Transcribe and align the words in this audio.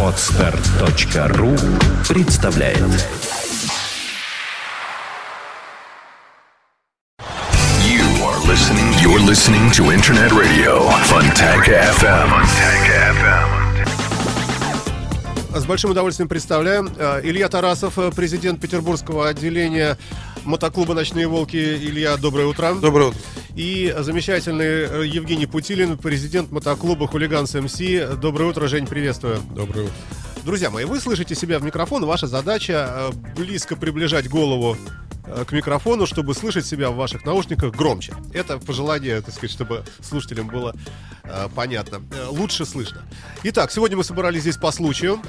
Отстар.ру 0.00 1.56
представляет 2.08 2.78
You 7.82 8.04
are 8.22 8.38
listening. 8.46 8.92
You're 9.02 9.18
listening 9.18 9.72
to 9.72 9.90
Internet 9.90 10.30
Radio 10.30 10.88
Funtank 11.08 11.66
FM. 11.66 12.28
Funtank 12.30 12.86
FM. 13.16 13.44
С 15.58 15.66
большим 15.66 15.90
удовольствием 15.90 16.28
представляем 16.28 16.92
э, 16.96 17.22
Илья 17.24 17.48
Тарасов, 17.48 17.98
э, 17.98 18.12
президент 18.14 18.60
Петербургского 18.60 19.28
отделения 19.28 19.98
мотоклуба 20.44 20.94
«Ночные 20.94 21.26
волки». 21.26 21.56
Илья, 21.56 22.16
доброе 22.18 22.46
утро. 22.46 22.74
Доброе 22.74 23.08
утро. 23.08 23.20
И 23.56 23.94
замечательный 23.98 24.64
э, 24.66 25.06
Евгений 25.06 25.46
Путилин, 25.46 25.96
президент 25.96 26.50
мотоклуба 26.50 27.06
«Хулиганс 27.06 27.54
МС». 27.54 27.78
Доброе 28.16 28.46
утро, 28.46 28.66
Жень, 28.66 28.86
приветствую. 28.86 29.40
Доброе 29.54 29.82
утро. 29.82 29.94
Друзья 30.44 30.70
мои, 30.70 30.84
вы 30.84 30.98
слышите 30.98 31.36
себя 31.36 31.60
в 31.60 31.62
микрофон. 31.62 32.04
Ваша 32.04 32.26
задача 32.26 33.12
э, 33.12 33.34
близко 33.36 33.76
приближать 33.76 34.28
голову 34.28 34.76
э, 35.26 35.44
к 35.46 35.52
микрофону, 35.52 36.04
чтобы 36.04 36.34
слышать 36.34 36.66
себя 36.66 36.90
в 36.90 36.96
ваших 36.96 37.24
наушниках 37.24 37.76
громче. 37.76 38.12
Это 38.32 38.58
пожелание, 38.58 39.20
так 39.20 39.32
сказать, 39.32 39.52
чтобы 39.52 39.84
слушателям 40.00 40.48
было 40.48 40.74
э, 41.22 41.48
понятно. 41.54 42.02
Э, 42.10 42.26
лучше 42.30 42.66
слышно. 42.66 43.02
Итак, 43.44 43.70
сегодня 43.70 43.96
мы 43.96 44.02
собрались 44.02 44.42
здесь 44.42 44.56
по 44.56 44.72
случаю. 44.72 45.20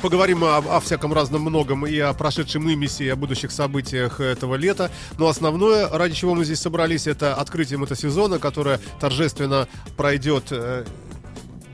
Поговорим 0.00 0.44
о, 0.44 0.58
о 0.58 0.80
всяком 0.80 1.12
разном 1.12 1.42
многом 1.42 1.86
и 1.86 1.98
о 1.98 2.12
прошедшем 2.12 2.68
имисе, 2.68 3.04
и 3.04 3.08
о 3.08 3.16
будущих 3.16 3.50
событиях 3.52 4.20
этого 4.20 4.54
лета. 4.56 4.90
Но 5.18 5.28
основное, 5.28 5.88
ради 5.88 6.14
чего 6.14 6.34
мы 6.34 6.44
здесь 6.44 6.60
собрались, 6.60 7.06
это 7.06 7.34
открытие 7.34 7.78
мотосезона, 7.78 8.38
которое 8.38 8.80
торжественно 9.00 9.66
пройдет 9.96 10.44
э, 10.50 10.84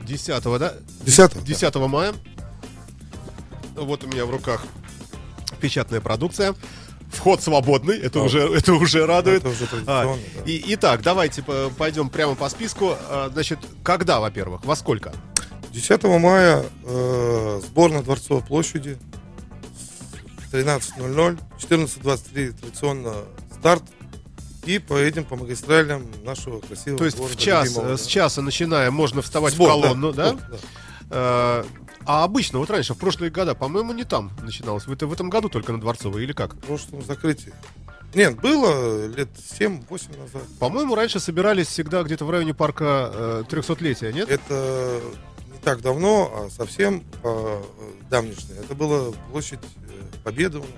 10, 0.03 0.43
да? 0.59 0.73
10 1.05 1.43
10 1.43 1.75
мая. 1.75 2.13
Вот 3.75 4.03
у 4.03 4.07
меня 4.07 4.25
в 4.25 4.29
руках 4.31 4.63
печатная 5.59 6.01
продукция. 6.01 6.55
Вход 7.11 7.41
свободный, 7.43 7.97
это 7.99 8.19
О. 8.19 8.23
уже 8.23 8.39
это 8.39 8.73
уже 8.73 9.05
радует. 9.05 9.39
Это 9.43 9.49
уже 9.49 9.65
А, 9.85 10.05
да. 10.05 10.43
и, 10.45 10.63
итак, 10.75 11.01
давайте 11.01 11.43
по- 11.43 11.69
пойдем 11.77 12.09
прямо 12.09 12.35
по 12.35 12.47
списку. 12.47 12.95
А, 13.09 13.29
Значит, 13.33 13.59
когда, 13.83 14.21
во-первых, 14.21 14.63
во 14.63 14.75
сколько? 14.77 15.11
10 15.71 16.03
мая 16.03 16.65
э, 16.83 17.61
сбор 17.65 17.91
на 17.91 18.03
Дворцовой 18.03 18.43
площади 18.43 18.97
с 20.49 20.53
13.00, 20.53 21.39
14.23 21.59 22.51
традиционно 22.59 23.13
старт. 23.59 23.83
И 24.65 24.77
поедем 24.77 25.23
по 25.25 25.35
магистралям 25.35 26.05
нашего 26.23 26.59
красивого 26.59 26.99
То 26.99 27.05
есть 27.05 27.17
города 27.17 27.33
в 27.35 27.39
час, 27.39 27.65
любимого, 27.69 27.87
да. 27.89 27.97
с 27.97 28.05
часа 28.05 28.43
начиная 28.43 28.91
можно 28.91 29.23
вставать 29.23 29.55
Сбор, 29.55 29.69
в 29.69 29.71
колонну, 29.81 30.13
да? 30.13 30.29
сбор, 30.29 30.59
Э, 31.09 31.63
А 32.05 32.23
обычно, 32.23 32.59
вот 32.59 32.69
раньше, 32.69 32.93
в 32.93 32.97
прошлые 32.97 33.31
года, 33.31 33.53
по-моему, 33.55 33.91
не 33.93 34.03
там 34.03 34.31
начиналось. 34.43 34.85
В, 34.85 34.91
это- 34.93 35.07
в 35.07 35.13
этом 35.13 35.29
году 35.31 35.49
только 35.49 35.71
на 35.71 35.79
Дворцовой 35.81 36.23
или 36.23 36.31
как? 36.33 36.53
В 36.53 36.59
прошлом 36.59 37.01
закрытии. 37.03 37.53
Нет, 38.13 38.39
было 38.39 39.07
лет 39.07 39.29
7-8 39.59 40.17
назад. 40.19 40.43
По-моему, 40.59 40.93
раньше 40.95 41.19
собирались 41.19 41.67
всегда 41.67 42.03
где-то 42.03 42.25
в 42.25 42.29
районе 42.29 42.53
парка 42.53 43.09
э, 43.13 43.43
300-летия, 43.49 44.11
нет? 44.13 44.29
Это 44.29 44.99
так 45.63 45.81
давно, 45.81 46.31
а 46.33 46.49
совсем 46.49 47.03
э, 47.23 47.63
давнишнее. 48.09 48.59
Это 48.59 48.75
была 48.75 49.11
площадь 49.31 49.59
э, 49.87 50.17
Победы 50.23 50.59
у 50.59 50.61
нас. 50.61 50.69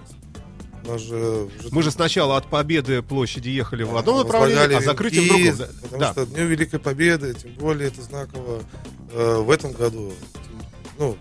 У 0.85 0.91
нас 0.91 1.01
же 1.01 1.49
Мы 1.71 1.81
же 1.83 1.91
сначала 1.91 2.35
от 2.37 2.49
Победы 2.49 3.01
площади 3.01 3.49
ехали 3.49 3.83
в 3.83 3.95
одном 3.95 4.17
направлении, 4.25 4.75
а 4.75 4.81
закрытие 4.81 5.21
в 5.21 5.25
венки, 5.25 5.51
другом. 5.51 5.57
Да. 5.57 5.81
Потому 5.81 5.99
Да. 6.01 6.11
что 6.11 6.25
Дню 6.25 6.45
Великой 6.47 6.79
Победы, 6.79 7.33
тем 7.33 7.53
более 7.53 7.87
это 7.87 8.01
знаково 8.01 8.61
э, 9.11 9.35
в 9.37 9.49
этом 9.49 9.71
году, 9.71 10.13
ну, 10.99 11.17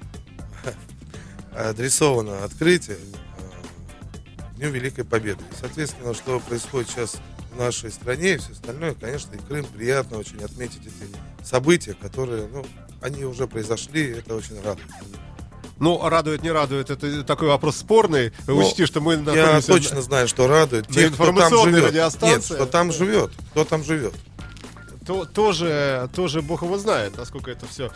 адресовано 1.55 2.45
открытие 2.45 2.97
э, 2.97 4.57
Дню 4.57 4.71
Великой 4.71 5.05
Победы. 5.05 5.43
И, 5.53 5.55
соответственно, 5.61 6.15
что 6.15 6.41
происходит 6.41 6.91
сейчас 6.91 7.17
в 7.53 7.59
нашей 7.59 7.91
стране 7.91 8.35
и 8.35 8.39
все 8.39 8.53
остальное, 8.53 8.95
конечно, 8.95 9.35
и 9.35 9.39
Крым 9.39 9.65
приятно 9.67 10.19
очень 10.19 10.43
отметить 10.43 10.81
эти 10.87 11.45
события, 11.47 11.95
которые, 11.95 12.47
ну, 12.49 12.65
они 13.03 13.25
уже 13.25 13.47
произошли, 13.47 14.13
это 14.19 14.37
очень 14.37 14.57
радует. 14.63 14.87
Ну, 15.79 16.01
радует, 16.09 16.43
не 16.45 16.53
радует, 16.53 16.91
это 16.91 17.25
такой 17.25 17.49
вопрос 17.49 17.77
спорный. 17.77 18.33
Ну, 18.47 18.57
Учти, 18.59 18.87
что 18.87 19.01
мы 19.01 19.15
Я 19.35 19.61
точно 19.61 20.01
знаю, 20.01 20.29
что 20.29 20.47
радует 20.47 20.87
тех, 20.87 21.13
кто 21.13 21.33
там 21.33 21.51
живет. 21.65 21.93
Нет, 22.23 22.45
что 22.45 22.67
там 22.67 22.93
живет. 22.93 23.31
Кто 23.51 23.65
там 23.65 23.83
живет. 23.83 24.15
То- 25.05 25.25
тоже, 25.25 26.09
тоже 26.15 26.43
Бог 26.43 26.63
его 26.63 26.79
знает, 26.79 27.17
насколько 27.17 27.51
это 27.51 27.67
все 27.67 27.91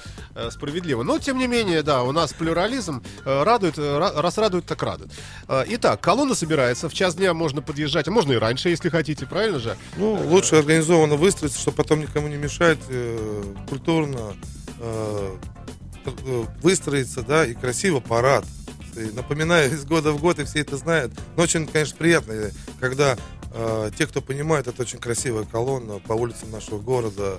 справедливо. 0.50 1.04
Но, 1.04 1.20
тем 1.20 1.38
не 1.38 1.46
менее, 1.46 1.84
да, 1.84 2.02
у 2.02 2.10
нас 2.10 2.32
плюрализм 2.32 3.00
э, 3.24 3.42
радует, 3.44 3.78
э, 3.78 3.80
ра- 3.80 4.20
раз 4.20 4.38
радует, 4.38 4.66
так 4.66 4.82
радует. 4.82 5.12
Э, 5.46 5.62
итак, 5.68 6.00
колонна 6.00 6.34
собирается, 6.34 6.88
в 6.88 6.94
час 6.94 7.14
дня 7.14 7.32
можно 7.32 7.62
подъезжать, 7.62 8.08
а 8.08 8.10
можно 8.10 8.32
и 8.32 8.36
раньше, 8.36 8.70
если 8.70 8.88
хотите, 8.88 9.24
правильно 9.24 9.60
же? 9.60 9.76
Ну, 9.96 10.14
лучше 10.14 10.56
организованно 10.56 11.14
выстроиться, 11.14 11.60
чтобы 11.60 11.76
потом 11.76 12.00
никому 12.00 12.26
не 12.26 12.36
мешать, 12.38 12.78
э, 12.88 13.42
культурно 13.68 14.34
э, 14.86 15.36
э, 16.06 16.44
выстроиться, 16.62 17.22
да, 17.22 17.44
и 17.44 17.54
красиво 17.54 18.00
парад. 18.00 18.44
И 18.96 19.10
напоминаю, 19.14 19.72
из 19.72 19.84
года 19.84 20.12
в 20.12 20.20
год, 20.20 20.38
и 20.38 20.44
все 20.44 20.60
это 20.60 20.76
знают. 20.76 21.12
Но 21.36 21.42
очень, 21.42 21.66
конечно, 21.66 21.96
приятно, 21.96 22.32
э, 22.32 22.50
когда 22.80 23.16
э, 23.52 23.90
те, 23.96 24.06
кто 24.06 24.20
понимает, 24.20 24.66
это 24.66 24.82
очень 24.82 24.98
красивая 24.98 25.44
колонна 25.44 25.98
по 25.98 26.14
улицам 26.14 26.50
нашего 26.50 26.78
города. 26.78 27.38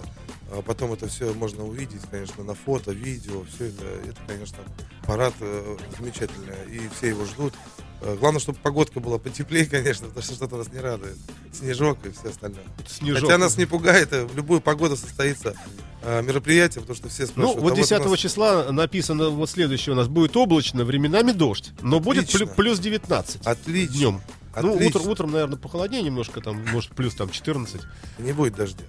А 0.49 0.61
потом 0.61 0.93
это 0.93 1.07
все 1.07 1.33
можно 1.33 1.65
увидеть, 1.65 2.01
конечно, 2.09 2.43
на 2.43 2.53
фото, 2.53 2.91
видео, 2.91 3.43
все 3.53 3.65
это, 3.65 3.83
это, 4.07 4.19
конечно, 4.27 4.57
парад 5.05 5.33
э, 5.41 5.77
замечательный, 5.97 6.55
и 6.71 6.87
все 6.95 7.09
его 7.09 7.25
ждут. 7.25 7.53
Э, 8.01 8.15
Главное, 8.19 8.39
чтобы 8.39 8.59
погодка 8.61 8.99
была 8.99 9.17
потеплее, 9.17 9.65
конечно, 9.71 10.07
потому 10.07 10.23
что 10.23 10.35
что-то 10.35 10.57
нас 10.57 10.71
не 10.71 10.79
радует. 10.79 11.15
Снежок 11.51 11.97
и 12.05 12.11
все 12.11 12.29
остальное. 12.29 12.63
Снежок. 12.87 13.23
Хотя 13.23 13.37
нас 13.37 13.57
не 13.57 13.65
пугает, 13.65 14.13
э, 14.13 14.25
в 14.25 14.35
любую 14.35 14.61
погоду 14.61 14.95
состоится 14.95 15.55
э, 16.03 16.21
мероприятие, 16.21 16.81
потому 16.81 16.95
что 16.95 17.09
все 17.09 17.23
Ну, 17.23 17.27
спрашивают. 17.29 17.61
вот 17.61 17.73
а 17.73 17.75
10 17.75 18.05
у 18.05 18.09
нас- 18.09 18.19
числа 18.19 18.71
написано 18.71 19.29
вот 19.29 19.49
следующее 19.49 19.93
у 19.93 19.95
нас. 19.95 20.07
Будет 20.07 20.37
облачно, 20.37 20.85
временами 20.85 21.31
дождь, 21.31 21.71
но 21.81 21.99
будет 21.99 22.25
Отлично. 22.25 22.45
плю- 22.45 22.55
плюс 22.55 22.79
19 22.79 23.41
Отлично. 23.45 23.93
днем. 23.97 24.21
Ну, 24.59 24.73
Отлично. 24.75 24.99
утр- 25.01 25.09
утром, 25.09 25.31
наверное, 25.31 25.57
похолоднее 25.57 26.01
немножко, 26.01 26.41
там, 26.41 26.63
может, 26.71 26.91
плюс 26.95 27.13
там 27.15 27.29
14. 27.29 27.81
Не 28.19 28.31
будет 28.33 28.55
дождя. 28.55 28.83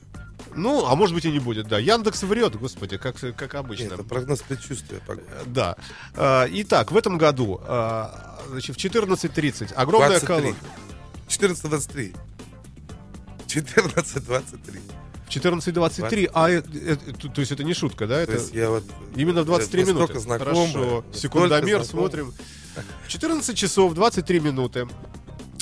Ну, 0.55 0.87
а 0.87 0.95
может 0.97 1.15
быть 1.15 1.25
и 1.25 1.31
не 1.31 1.39
будет, 1.39 1.69
да. 1.69 1.79
Яндекс 1.79 2.23
врет, 2.23 2.57
господи, 2.57 2.97
как, 2.97 3.17
как 3.37 3.55
обычно. 3.55 3.85
Нет, 3.85 3.93
это 3.93 4.05
прогноз 4.05 4.41
предчувствия 4.41 5.01
погоды. 5.07 5.27
Э, 5.31 5.43
Да. 5.47 5.77
А, 6.15 6.47
Итак, 6.51 6.91
в 6.93 6.97
этом 6.97 7.19
году 7.19 7.61
а, 7.65 8.39
значит, 8.49 8.77
в 8.77 8.79
14.30 8.79 9.75
огромная 9.75 10.21
23. 10.21 10.27
колонна. 10.27 10.57
14.23. 11.29 12.17
14.23. 13.47 14.81
В 15.27 15.31
14.23, 15.31 16.31
а 16.33 16.49
э, 16.51 16.63
э, 16.63 16.97
то, 16.97 17.41
есть 17.41 17.53
это 17.53 17.63
не 17.63 17.75
шутка, 17.75 18.07
да? 18.07 18.17
То 18.17 18.23
Это 18.23 18.33
есть 18.33 18.55
я 18.55 18.71
вот... 18.71 18.85
именно 19.15 19.43
в 19.43 19.45
23 19.45 19.85
мы 19.85 19.93
минуты. 19.93 20.19
знакомы, 20.21 20.73
Хорошо. 20.73 21.05
Секундомер 21.13 21.85
смотрим. 21.85 22.33
В 23.05 23.09
14 23.09 23.57
часов 23.57 23.93
23 23.93 24.41
минуты. 24.41 24.89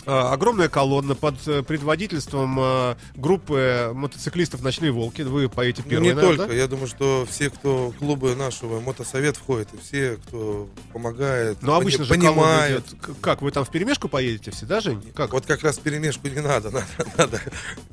А, 0.07 0.33
Огромная 0.33 0.69
колонна 0.69 1.15
под 1.15 1.35
э, 1.47 1.63
предводительством 1.63 2.57
а, 2.61 2.97
группы 3.15 3.91
мотоциклистов 3.95 4.63
«Ночные 4.63 4.93
волки». 4.93 5.23
Вы 5.23 5.49
поедете 5.49 5.83
Ну, 5.85 5.91
первые, 5.91 6.09
не 6.11 6.15
наверное, 6.15 6.37
только. 6.39 6.55
Я 6.55 6.67
думаю, 6.69 6.87
что 6.87 7.27
все, 7.29 7.51
кто 7.51 7.93
клубы 7.99 8.35
нашего 8.37 8.81
мотосовет 8.81 9.37
входит, 9.37 9.69
и 9.75 9.79
все, 9.79 10.19
кто 10.27 10.69
помогает, 10.93 11.59
Но 11.63 11.73
пони- 11.75 11.83
обычно 11.83 12.05
же 12.05 12.15
понимают. 12.15 12.85
Как, 13.21 13.43
вы 13.43 13.51
там 13.51 13.65
в 13.65 13.71
перемешку 13.71 14.09
поедете 14.09 14.51
все, 14.51 14.65
да, 14.67 14.81
Жень? 14.81 15.03
Как? 15.15 15.33
Вот 15.33 15.45
как 15.47 15.63
раз 15.63 15.79
перемешку 15.79 16.29
не 16.29 16.41
надо. 16.41 16.71
Надо, 16.71 16.87
надо 17.17 17.41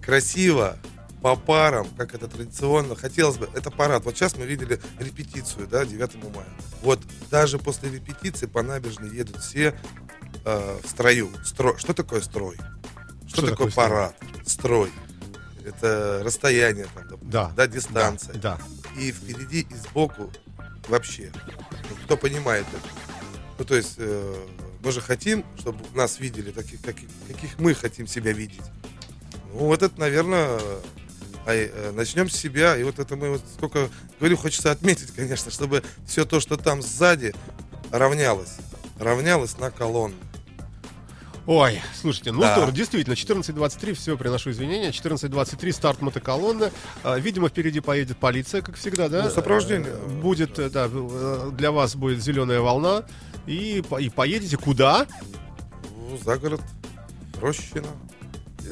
красиво, 0.02 0.78
по 1.24 1.38
парам, 1.38 1.88
как 1.98 2.14
это 2.14 2.28
традиционно. 2.28 2.96
Хотелось 2.98 3.38
бы, 3.38 3.50
это 3.56 3.72
парад. 3.72 4.04
Вот 4.04 4.16
сейчас 4.16 4.36
мы 4.36 4.46
видели 4.46 4.80
репетицию, 5.00 5.68
да, 5.70 5.86
9 5.86 6.16
мая. 6.36 6.46
Вот 6.82 7.00
даже 7.32 7.58
после 7.58 7.90
репетиции 7.90 8.46
по 8.46 8.62
набережной 8.62 9.10
едут 9.10 9.38
все 9.38 9.74
э, 10.44 10.80
в 10.84 10.86
строю. 10.88 11.30
Строй. 11.46 11.78
Что 11.80 11.94
такое 11.94 12.20
строй? 12.20 12.58
Что, 13.26 13.38
Что 13.38 13.42
такое, 13.48 13.70
такое 13.70 13.72
парад? 13.72 14.16
Строй. 14.46 14.92
Это 15.66 16.22
расстояние, 16.26 16.88
там, 16.94 17.04
допустим, 17.08 17.30
Да. 17.32 17.54
да, 17.56 17.68
дистанция. 17.68 18.36
Да. 18.36 18.58
И 19.00 19.14
впереди, 19.14 19.62
и 19.62 19.76
сбоку 19.76 20.30
вообще. 20.90 21.32
Ну, 21.90 21.96
Кто 22.04 22.18
понимает 22.18 22.66
это? 22.74 22.90
Ну, 23.58 23.64
то 23.64 23.76
есть, 23.76 23.96
э, 23.98 24.46
мы 24.84 24.92
же 24.92 25.00
хотим, 25.00 25.46
чтобы 25.58 25.80
нас 25.96 26.20
видели 26.20 26.52
таких, 26.52 26.82
каких, 26.82 27.08
каких 27.30 27.58
мы 27.60 27.74
хотим 27.76 28.08
себя 28.08 28.34
видеть. 28.34 28.60
Ну, 29.54 29.60
вот 29.68 29.84
это, 29.84 29.98
наверное, 29.98 30.60
начнем 31.46 32.30
с 32.30 32.36
себя. 32.36 32.78
И 32.78 32.84
вот 32.84 33.00
это 33.00 33.16
мы 33.16 33.32
вот 33.32 33.42
сколько 33.56 33.90
говорю, 34.20 34.38
хочется 34.38 34.72
отметить, 34.72 35.12
конечно, 35.12 35.52
чтобы 35.52 35.84
все 36.06 36.26
то, 36.26 36.40
что 36.40 36.58
там 36.58 36.82
сзади, 36.82 37.34
равнялось. 37.92 38.56
Равнялось 39.00 39.58
на 39.58 39.72
колонну. 39.72 40.16
Ой, 41.46 41.82
слушайте, 42.00 42.32
ну 42.32 42.40
Да. 42.40 42.54
здорово, 42.54 42.72
действительно, 42.72 43.16
14.23, 43.16 43.94
все, 43.96 44.18
приношу 44.18 44.52
извинения, 44.52 44.92
14.23, 44.92 45.74
старт 45.74 46.02
мотоколонны, 46.02 46.72
А, 47.04 47.20
видимо, 47.20 47.50
впереди 47.50 47.82
поедет 47.82 48.18
полиция, 48.18 48.62
как 48.62 48.76
всегда, 48.76 49.10
да? 49.10 49.24
Ну, 49.24 49.30
сопровождение. 49.30 49.92
Э, 49.92 50.08
Будет, 50.22 50.58
э, 50.58 50.70
да, 50.70 50.88
э, 50.90 51.52
для 51.52 51.72
вас 51.74 51.98
будет 51.98 52.24
зеленая 52.24 52.62
волна, 52.62 53.04
и, 53.46 53.84
и 54.00 54.10
поедете 54.10 54.56
куда? 54.56 55.06
Ну, 56.10 56.18
за 56.24 56.38
город, 56.38 56.62
Рощина. 57.42 57.88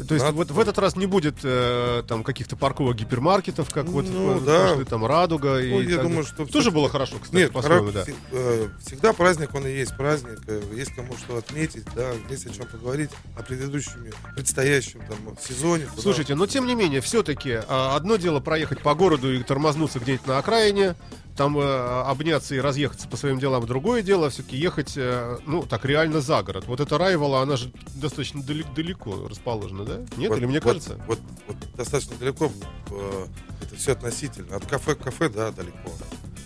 То 0.08 0.14
есть 0.16 0.26
Надо- 0.26 0.38
вот 0.38 0.52
в 0.52 0.60
этот 0.60 0.78
раз 0.80 0.96
не 0.96 1.06
будет 1.06 1.36
э, 1.44 2.04
там 2.08 2.24
каких-то 2.24 2.56
парковых 2.56 2.96
гипермаркетов, 2.96 3.70
как 3.70 3.86
вот 3.86 4.06
Ну, 4.08 4.34
в 4.36 4.46
да. 4.46 4.66
прошлый, 4.68 4.86
там 4.86 5.06
Радуга 5.06 5.60
и 5.60 5.70
Ну, 5.72 5.82
я 5.82 5.98
так 5.98 6.06
думаю, 6.08 6.24
что 6.26 6.46
тоже 6.46 6.70
всё- 6.70 6.72
было 6.72 6.90
хорошо, 6.90 7.18
кстати, 7.22 7.36
Нет, 7.42 7.52
по-своему, 7.52 7.92
да. 7.92 8.06
э, 8.32 8.68
всегда 8.86 9.14
праздник, 9.14 9.54
он 9.54 9.68
и 9.68 9.72
есть 9.72 9.96
праздник. 9.98 10.40
э, 10.48 10.62
Есть 10.74 10.96
кому 10.96 11.14
что 11.18 11.38
отметить, 11.38 11.86
да, 11.96 12.12
есть 12.30 12.46
о 12.48 12.50
чем 12.50 12.66
поговорить, 12.68 13.10
о 13.38 13.44
предыдущем, 13.44 14.06
предстоящем 14.36 15.02
там 15.02 15.38
сезоне. 15.42 15.86
куда- 15.86 16.02
Слушайте, 16.02 16.36
но 16.36 16.48
тем 16.48 16.66
не 16.66 16.76
менее, 16.76 17.02
все-таки 17.02 17.60
одно 17.68 18.16
дело 18.16 18.40
проехать 18.40 18.82
по 18.82 18.96
городу 18.96 19.34
и 19.34 19.44
тормознуться 19.44 20.00
где-нибудь 20.00 20.28
на 20.28 20.38
окраине, 20.38 20.96
там 21.36 21.58
э, 21.58 22.02
обняться 22.04 22.56
и 22.56 22.60
разъехаться 22.60 23.08
по 23.08 23.18
своим 23.18 23.40
делам. 23.40 23.66
Другое 23.66 24.02
дело 24.02 24.30
все-таки 24.30 24.58
ехать, 24.58 24.94
э, 24.96 25.38
ну, 25.46 25.64
так 25.64 25.86
реально 25.86 26.22
за 26.22 26.44
город. 26.44 26.66
Вот 26.68 26.80
эта 26.80 26.98
Райвола, 26.98 27.42
она 27.42 27.56
же 27.58 27.72
достаточно 27.96 28.44
дали- 28.44 28.66
далеко 28.76 29.28
расположена, 29.30 29.86
да? 29.86 29.98
Нет, 30.18 30.30
Вот- 30.30 30.38
или 30.38 30.46
мне 30.46 30.60
вот- 30.60 30.64
кажется? 30.64 31.02
Вот, 31.08 31.20
вот 31.48 31.58
достаточно 31.76 32.16
далеко, 32.18 32.52
э, 32.92 33.26
это 33.62 33.76
все 33.76 33.94
относительно. 33.94 34.56
От 34.58 34.66
кафе 34.66 34.96
к 34.96 35.00
кафе, 35.04 35.30
да, 35.30 35.52
далеко. 35.52 35.92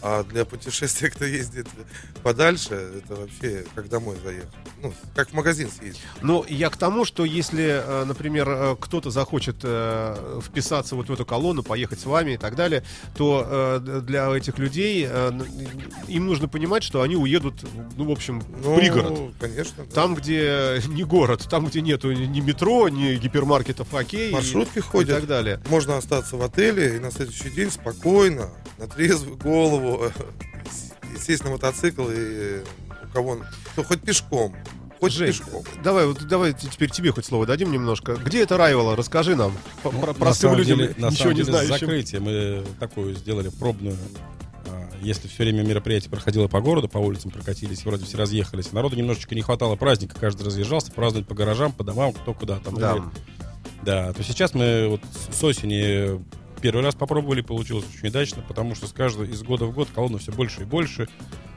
А 0.02 0.24
для 0.24 0.46
путешествия, 0.46 1.10
кто 1.10 1.26
ездит 1.26 1.68
подальше, 2.24 2.74
это 2.98 3.16
вообще 3.16 3.66
как 3.76 3.90
домой 3.90 4.18
заехать. 4.24 4.50
Ну, 4.82 4.94
как 5.16 5.30
в 5.30 5.34
магазин 5.34 5.70
съездить. 5.70 6.02
Но 6.22 6.46
я 6.48 6.70
к 6.70 6.78
тому, 6.78 7.06
что 7.06 7.26
если, 7.26 7.82
э, 7.84 8.04
например, 8.06 8.48
э, 8.50 8.76
кто-то 8.80 9.10
захочет 9.10 9.58
э, 9.64 10.42
вписаться 10.46 10.96
вот 10.96 11.10
в 11.10 11.14
эту 11.14 11.26
колонну, 11.26 11.64
поехать 11.64 12.00
с 12.00 12.06
вами 12.06 12.32
и 12.34 12.38
так 12.38 12.56
далее, 12.56 12.84
то 13.18 13.80
для 13.80 14.30
этих 14.36 14.58
людей 14.58 15.08
им 16.08 16.26
нужно 16.26 16.48
понимать, 16.48 16.84
что 16.84 17.02
они 17.02 17.16
уедут, 17.16 17.56
ну, 17.96 18.06
в 18.06 18.12
общем, 18.12 18.42
в 18.42 18.64
Ну, 18.64 18.78
пригород. 18.78 19.20
конечно. 19.40 19.86
да. 19.86 19.92
Там, 19.94 20.16
где 20.16 20.82
не 20.88 21.04
город, 21.04 21.48
там, 21.50 21.66
где 21.68 21.82
нету 21.82 22.12
ни 22.12 22.40
метро, 22.42 22.90
ни 22.90 23.16
гипермаркетов 23.16 23.94
окей. 23.94 24.32
Маршрутки 24.32 24.80
и, 24.80 24.82
ходят. 24.82 25.10
И 25.10 25.14
так 25.14 25.28
далее. 25.28 25.62
Можно 25.70 25.98
остаться 25.98 26.36
в 26.38 26.42
отеле 26.42 26.96
и 26.98 27.00
на 27.00 27.12
следующий 27.12 27.50
день 27.50 27.72
спокойно, 27.72 28.50
на 28.78 28.88
трезвую 28.88 29.38
голову, 29.38 29.85
с- 30.72 31.26
сесть 31.26 31.44
на 31.44 31.52
мотоцикл 31.52 32.08
и 32.10 32.62
у 33.04 33.14
кого, 33.14 33.38
ну, 33.78 33.84
хоть 33.84 34.02
пешком, 34.02 34.56
хоть 35.00 35.14
Жень, 35.14 35.28
пешком. 35.28 35.64
давай, 35.84 36.06
вот, 36.06 36.22
давай 36.28 36.54
теперь 36.54 36.90
тебе 36.92 37.12
хоть 37.12 37.26
слово 37.26 37.46
дадим 37.46 37.72
немножко. 37.72 38.16
Где 38.16 38.44
это 38.44 38.58
Райвола? 38.58 38.96
Расскажи 38.96 39.36
нам. 39.36 39.54
Ну, 39.84 39.92
про- 39.92 40.08
на 40.08 40.14
простым 40.14 40.50
самом 40.50 40.58
людям, 40.58 40.78
деле- 40.80 40.94
на 40.98 41.06
ничего 41.08 41.18
самом 41.18 41.30
не 41.32 41.36
деле, 41.42 41.52
знающим. 41.52 41.80
закрытие 41.80 42.22
мы 42.22 42.64
такую 42.80 43.16
сделали 43.16 43.50
пробную. 43.50 43.98
а, 44.68 44.90
Если 45.02 45.28
все 45.28 45.44
время 45.44 45.62
мероприятие 45.64 46.10
проходило 46.10 46.48
по 46.48 46.60
городу, 46.62 46.88
по 46.90 46.98
улицам 46.98 47.30
прокатились, 47.32 47.86
вроде 47.86 48.06
все 48.06 48.18
разъехались. 48.18 48.72
Народу 48.72 48.96
немножечко 48.96 49.36
не 49.36 49.42
хватало 49.42 49.76
праздника, 49.76 50.16
каждый 50.20 50.44
разъезжался, 50.44 50.92
праздновать 50.92 51.28
по 51.28 51.36
гаражам, 51.36 51.72
по 51.72 51.84
домам, 51.84 52.12
кто 52.14 52.34
куда 52.34 52.58
там. 52.60 52.76
Да. 52.76 53.04
Да, 53.84 54.14
то 54.14 54.24
сейчас 54.24 54.56
мы 54.56 54.88
вот 54.90 55.02
с 55.32 55.44
осени 55.44 56.20
первый 56.66 56.84
раз 56.84 56.96
попробовали, 56.96 57.42
получилось 57.42 57.86
очень 57.96 58.08
удачно, 58.08 58.42
потому 58.42 58.74
что 58.74 58.88
с 58.88 58.92
каждого 58.92 59.24
из 59.24 59.44
года 59.44 59.66
в 59.66 59.72
год 59.72 59.88
колонна 59.94 60.18
все 60.18 60.32
больше 60.32 60.62
и 60.62 60.66
больше. 60.66 61.08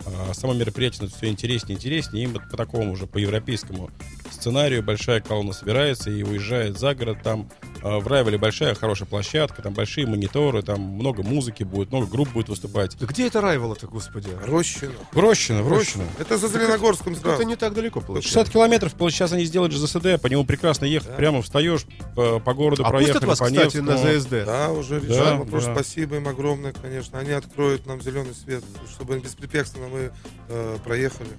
А 0.04 0.34
само 0.34 0.52
мероприятие 0.52 1.08
все 1.08 1.28
интереснее 1.28 1.76
и 1.76 1.78
интереснее. 1.78 2.24
И 2.24 2.26
вот 2.26 2.42
по 2.50 2.58
такому 2.58 2.92
уже, 2.92 3.06
по 3.06 3.16
европейскому 3.16 3.90
сценарию 4.30 4.82
большая 4.82 5.22
колонна 5.22 5.54
собирается 5.54 6.10
и 6.10 6.22
уезжает 6.22 6.78
за 6.78 6.94
город. 6.94 7.22
Там 7.24 7.48
в 7.82 8.06
Райвеле 8.06 8.38
большая 8.38 8.74
хорошая 8.74 9.08
площадка, 9.08 9.62
там 9.62 9.72
большие 9.74 10.06
мониторы, 10.06 10.62
там 10.62 10.80
много 10.80 11.22
музыки 11.22 11.62
будет, 11.62 11.90
много 11.90 12.06
групп 12.06 12.28
будет 12.32 12.48
выступать. 12.48 12.96
Да 12.98 13.06
где 13.06 13.26
это 13.26 13.40
Райвола-то, 13.40 13.86
господи? 13.86 14.28
Рощина. 14.44 14.92
В 15.12 15.18
Рощино, 15.18 15.62
в 15.62 15.68
Рощино. 15.68 16.04
Это 16.18 16.38
за 16.38 16.48
Зеленогорском 16.48 17.12
Это 17.12 17.22
сразу. 17.22 17.42
не 17.42 17.56
так 17.56 17.74
далеко 17.74 18.00
получается. 18.00 18.28
60 18.30 18.50
километров, 18.52 18.92
сейчас 19.10 19.32
они 19.32 19.44
сделали 19.44 19.70
ЖЗД, 19.70 20.20
по 20.20 20.26
нему 20.26 20.44
прекрасно 20.44 20.84
ехать, 20.84 21.16
прямо 21.16 21.42
встаешь 21.42 21.84
по, 22.14 22.40
по 22.40 22.54
городу, 22.54 22.84
А 22.84 22.90
проехали 22.90 23.12
пустят 23.14 23.28
вас, 23.28 23.38
по 23.38 23.46
кстати, 23.46 23.76
на. 23.78 23.96
ЗСД? 23.96 24.30
Да, 24.46 24.70
уже 24.70 25.00
Да, 25.00 25.06
решаем 25.06 25.38
вопрос. 25.40 25.64
да. 25.66 25.74
Спасибо 25.74 26.16
им 26.16 26.28
огромное, 26.28 26.72
конечно. 26.72 27.18
Они 27.18 27.30
откроют 27.32 27.86
нам 27.86 28.00
зеленый 28.00 28.34
свет, 28.34 28.62
чтобы 28.92 29.18
беспрепятственно 29.18 29.88
мы 29.88 30.10
э, 30.48 30.78
проехали. 30.84 31.30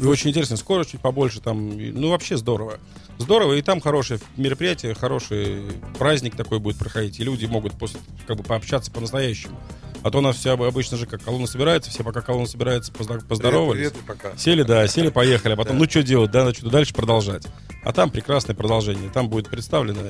И 0.00 0.04
очень 0.04 0.30
интересно, 0.30 0.56
скорость 0.56 0.90
чуть 0.90 1.00
побольше, 1.00 1.40
там, 1.40 1.78
ну, 1.78 2.10
вообще 2.10 2.36
здорово. 2.36 2.78
Здорово, 3.18 3.54
и 3.54 3.62
там 3.62 3.80
хорошее 3.80 4.18
мероприятие, 4.36 4.94
хороший 4.94 5.62
праздник 5.98 6.34
такой 6.34 6.58
будет 6.58 6.76
проходить, 6.78 7.20
и 7.20 7.24
люди 7.24 7.46
могут 7.46 7.74
после, 7.78 8.00
как 8.26 8.36
бы, 8.36 8.42
пообщаться 8.42 8.90
по-настоящему. 8.90 9.58
А 10.02 10.10
то 10.10 10.18
у 10.18 10.20
нас 10.20 10.36
все 10.36 10.52
обычно 10.52 10.96
же 10.96 11.06
как 11.06 11.22
колонна 11.22 11.46
собирается, 11.46 11.90
все 11.90 12.02
пока 12.02 12.20
колонна 12.20 12.46
собирается, 12.46 12.92
поздоровались. 12.92 13.90
Привет, 13.90 13.92
привет 13.92 14.06
пока. 14.06 14.36
Сели, 14.36 14.62
да, 14.62 14.86
сели, 14.88 15.08
поехали, 15.08 15.54
а 15.54 15.56
потом, 15.56 15.78
ну, 15.78 15.88
что 15.88 16.02
делать, 16.02 16.30
да, 16.30 16.40
надо 16.40 16.54
что-то 16.54 16.70
дальше 16.70 16.92
продолжать. 16.92 17.46
А 17.84 17.92
там 17.92 18.10
прекрасное 18.10 18.54
продолжение, 18.54 19.08
там 19.10 19.28
будет 19.28 19.48
представлено 19.48 20.00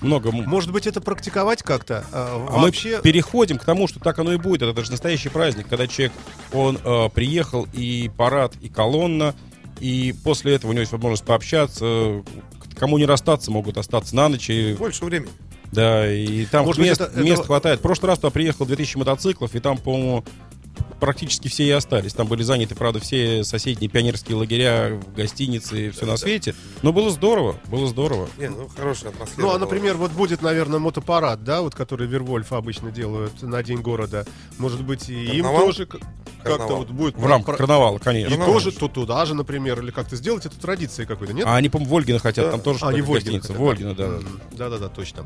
много... 0.00 0.30
Может 0.32 0.72
быть, 0.72 0.86
это 0.86 1.00
практиковать 1.00 1.62
как-то? 1.62 2.04
А, 2.12 2.46
а 2.50 2.58
вообще... 2.60 2.96
мы 2.96 3.02
переходим 3.02 3.58
к 3.58 3.64
тому, 3.64 3.88
что 3.88 4.00
так 4.00 4.18
оно 4.18 4.32
и 4.32 4.36
будет. 4.36 4.62
Это 4.62 4.84
же 4.84 4.90
настоящий 4.90 5.28
праздник, 5.28 5.68
когда 5.68 5.86
человек, 5.86 6.12
он 6.52 6.78
э, 6.82 7.08
приехал, 7.14 7.66
и 7.72 8.10
парад, 8.16 8.54
и 8.60 8.68
колонна, 8.68 9.34
и 9.80 10.14
после 10.24 10.54
этого 10.54 10.70
у 10.70 10.72
него 10.74 10.80
есть 10.80 10.92
возможность 10.92 11.24
пообщаться. 11.24 11.84
э, 11.84 12.22
Кому 12.78 12.98
не 12.98 13.06
расстаться, 13.06 13.50
могут 13.50 13.78
остаться 13.78 14.14
на 14.14 14.28
ночь. 14.28 14.50
И, 14.50 14.74
Больше 14.74 15.04
времени. 15.06 15.30
да, 15.72 16.12
и 16.12 16.44
там 16.44 16.66
Может 16.66 16.78
быть, 16.80 16.90
мест, 16.90 17.00
это- 17.00 17.18
мест 17.20 17.38
это- 17.38 17.46
хватает. 17.46 17.78
В 17.78 17.82
прошлый 17.82 18.08
раз 18.10 18.18
туда 18.18 18.30
приехал 18.30 18.66
2000 18.66 18.98
мотоциклов, 18.98 19.54
и 19.54 19.60
там, 19.60 19.78
по-моему, 19.78 20.24
практически 21.00 21.48
все 21.48 21.64
и 21.64 21.70
остались. 21.70 22.12
Там 22.14 22.26
были 22.26 22.42
заняты, 22.42 22.74
правда, 22.74 23.00
все 23.00 23.44
соседние 23.44 23.88
пионерские 23.90 24.36
лагеря, 24.36 25.00
гостиницы 25.16 25.86
и 25.88 25.90
все 25.90 26.06
на 26.06 26.16
свете. 26.16 26.54
Но 26.82 26.92
было 26.92 27.10
здорово, 27.10 27.56
было 27.66 27.86
здорово. 27.86 28.28
Не, 28.38 28.48
ну 28.48 28.68
хорошая 28.68 29.10
атмосфера. 29.12 29.40
Ну, 29.40 29.48
а, 29.48 29.50
была. 29.52 29.58
например, 29.60 29.96
вот 29.96 30.12
будет, 30.12 30.42
наверное, 30.42 30.78
мотопарад, 30.78 31.44
да, 31.44 31.62
вот 31.62 31.74
который 31.74 32.06
Вервольф 32.06 32.52
обычно 32.52 32.90
делают 32.90 33.42
на 33.42 33.62
День 33.62 33.80
города. 33.80 34.26
Может 34.58 34.82
быть, 34.82 35.08
и 35.08 35.24
им 35.24 35.44
Карнавал? 35.44 35.66
тоже 35.66 35.86
к- 35.86 35.98
как-то 36.46 36.76
вот 36.76 36.88
будет... 36.88 37.16
В 37.16 37.26
рамках 37.26 37.56
карнавала, 37.58 37.96
И 37.96 38.00
конечно. 38.00 38.30
Карнавал. 38.36 38.54
тоже 38.54 38.72
то 38.72 38.88
туда 38.88 39.24
же, 39.26 39.34
например, 39.34 39.80
или 39.80 39.90
как-то 39.90 40.16
сделать 40.16 40.46
это 40.46 40.58
традицией 40.58 41.06
какой-то, 41.06 41.32
нет? 41.32 41.46
А 41.46 41.56
они, 41.56 41.68
по-моему, 41.68 41.92
Вольгина 41.94 42.18
хотят, 42.18 42.50
там 42.50 42.60
тоже 42.60 42.78
А, 42.84 42.90
что-то 42.90 43.04
Вольгина 43.04 43.38
гостиница. 43.38 43.52
Вольгина, 43.52 43.94
да. 43.94 44.10
Да-да-да, 44.52 44.88
точно. 44.88 45.24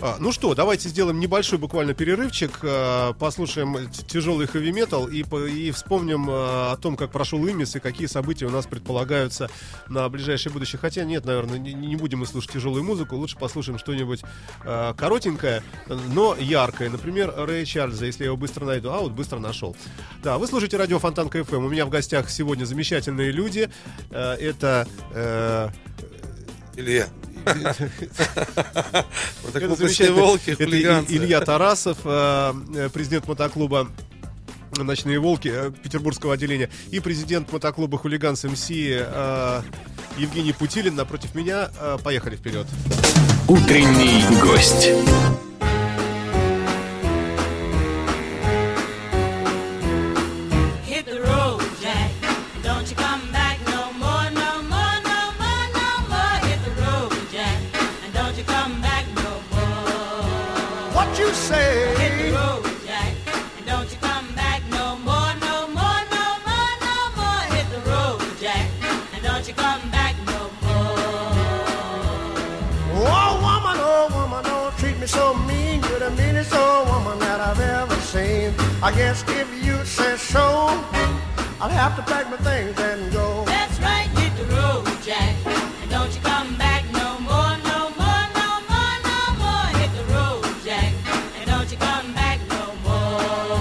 А, 0.00 0.16
ну 0.18 0.32
что, 0.32 0.54
давайте 0.54 0.88
сделаем 0.88 1.18
небольшой 1.20 1.58
буквально 1.58 1.94
перерывчик, 1.94 2.58
а, 2.62 3.12
послушаем 3.14 3.90
тяжелый 4.06 4.46
хэви-метал 4.46 5.06
и, 5.08 5.22
по- 5.22 5.46
и 5.46 5.70
вспомним 5.70 6.26
а, 6.28 6.72
о 6.72 6.76
том, 6.76 6.96
как 6.96 7.10
прошел 7.10 7.44
имис 7.46 7.74
и 7.76 7.80
какие 7.80 8.06
события 8.06 8.46
у 8.46 8.50
нас 8.50 8.66
предполагаются 8.66 9.50
на 9.88 10.08
ближайшее 10.08 10.52
будущее. 10.52 10.78
Хотя 10.80 11.04
нет, 11.04 11.24
наверное, 11.24 11.58
не, 11.58 11.96
будем 11.96 12.18
мы 12.20 12.26
слушать 12.26 12.52
тяжелую 12.52 12.84
музыку, 12.84 13.16
лучше 13.16 13.36
послушаем 13.36 13.78
что-нибудь 13.78 14.22
коротенькое, 14.96 15.62
но 16.14 16.36
яркое. 16.38 16.90
Например, 16.90 17.32
Рэя 17.36 17.64
Чарльза, 17.64 18.06
если 18.06 18.24
я 18.24 18.26
его 18.26 18.36
быстро 18.36 18.64
найду. 18.64 18.90
А, 18.90 18.98
вот 19.00 19.12
быстро 19.12 19.38
нашел. 19.38 19.76
Да, 20.22 20.38
вы 20.38 20.46
слушаете 20.46 20.57
радио 20.66 20.98
Фонтан 20.98 21.28
КФМ. 21.28 21.64
У 21.64 21.68
меня 21.68 21.86
в 21.86 21.88
гостях 21.90 22.30
сегодня 22.30 22.64
замечательные 22.64 23.30
люди. 23.30 23.70
Э, 24.10 24.34
Это... 24.34 24.86
э, 25.12 25.68
Илья. 26.76 27.06
Вот 29.44 29.56
Это 29.56 29.74
замечательно. 29.76 31.04
Илья 31.08 31.40
Тарасов, 31.40 31.98
э, 32.04 32.52
э, 32.74 32.88
президент 32.92 33.26
мотоклуба 33.26 33.88
«Ночные 34.76 35.18
волки» 35.18 35.52
петербургского 35.82 36.34
отделения 36.34 36.68
и 36.90 37.00
президент 37.00 37.50
мотоклуба 37.52 37.96
«Хулиганс 37.98 38.44
МС» 38.44 38.70
э, 38.70 39.62
Евгений 40.18 40.52
Путилин 40.52 40.94
напротив 40.94 41.34
меня. 41.34 41.70
Э, 41.80 41.98
Поехали 42.02 42.36
вперед. 42.36 42.66
Утренний 43.48 44.22
гость. 44.42 44.90
show, 80.28 80.68
I'll 81.58 81.70
have 81.70 81.96
to 81.96 82.02
pack 82.02 82.28
my 82.28 82.36
things 82.36 82.78
and 82.78 83.10
go. 83.10 83.44
That's 83.46 83.80
right, 83.80 84.08
hit 84.20 84.36
the 84.36 84.44
road, 84.54 84.84
Jack. 85.02 85.34
And 85.80 85.90
don't 85.90 86.14
you 86.14 86.20
come 86.20 86.54
back 86.58 86.84
no 86.92 87.18
more, 87.20 87.56
no 87.64 87.88
more, 87.96 88.24
no 88.36 88.48
more, 88.68 88.96
no 89.08 89.20
more. 89.40 89.66
Hit 89.80 89.90
the 89.96 90.04
road, 90.12 90.44
Jack. 90.62 90.92
And 91.38 91.46
don't 91.48 91.70
you 91.72 91.78
come 91.78 92.12
back 92.12 92.38
no 92.50 92.64
more. 92.84 93.56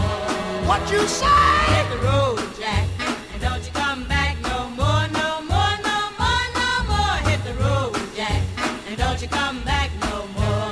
What 0.68 0.82
you 0.92 1.08
say? 1.08 1.26
Hit 1.72 1.88
the 1.90 2.00
road, 2.04 2.44
Jack. 2.60 2.86
And 3.32 3.42
don't 3.42 3.64
you 3.66 3.72
come 3.72 4.04
back 4.10 4.36
no 4.44 4.68
more, 4.76 5.08
no 5.22 5.30
more, 5.48 5.76
no 5.88 6.00
more, 6.20 6.46
no 6.60 6.70
more. 6.92 7.16
Hit 7.30 7.42
the 7.48 7.56
road, 7.64 7.96
Jack. 8.14 8.42
And 8.90 8.98
don't 8.98 9.22
you 9.22 9.30
come 9.30 9.64
back 9.64 9.90
no 10.02 10.28
more. 10.36 10.72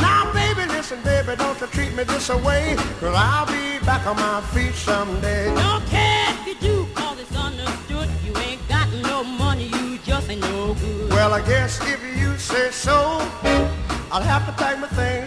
Now, 0.00 0.32
baby, 0.32 0.64
listen, 0.72 1.02
baby, 1.02 1.36
don't 1.36 1.60
you 1.60 1.66
treat 1.66 1.92
me 1.94 2.04
this 2.04 2.30
away. 2.30 2.76
Cause 2.98 3.14
I'll 3.14 3.44
be 3.46 3.73
back 3.84 4.06
on 4.06 4.16
my 4.16 4.40
feet 4.52 4.74
someday. 4.74 5.54
Don't 5.54 5.86
care 5.86 6.26
if 6.30 6.46
you 6.46 6.54
do, 6.56 6.86
cause 6.94 7.18
it's 7.20 7.36
understood. 7.36 8.08
You 8.24 8.36
ain't 8.38 8.66
got 8.68 8.90
no 9.02 9.22
money, 9.22 9.66
you 9.66 9.98
just 9.98 10.30
ain't 10.30 10.40
no 10.40 10.74
good. 10.74 11.10
Well, 11.10 11.34
I 11.34 11.42
guess 11.42 11.80
if 11.82 12.02
you 12.18 12.36
say 12.38 12.70
so, 12.70 12.96
I'll 14.10 14.22
have 14.22 14.46
to 14.46 14.52
pack 14.52 14.78
my 14.78 14.88
things 14.88 15.23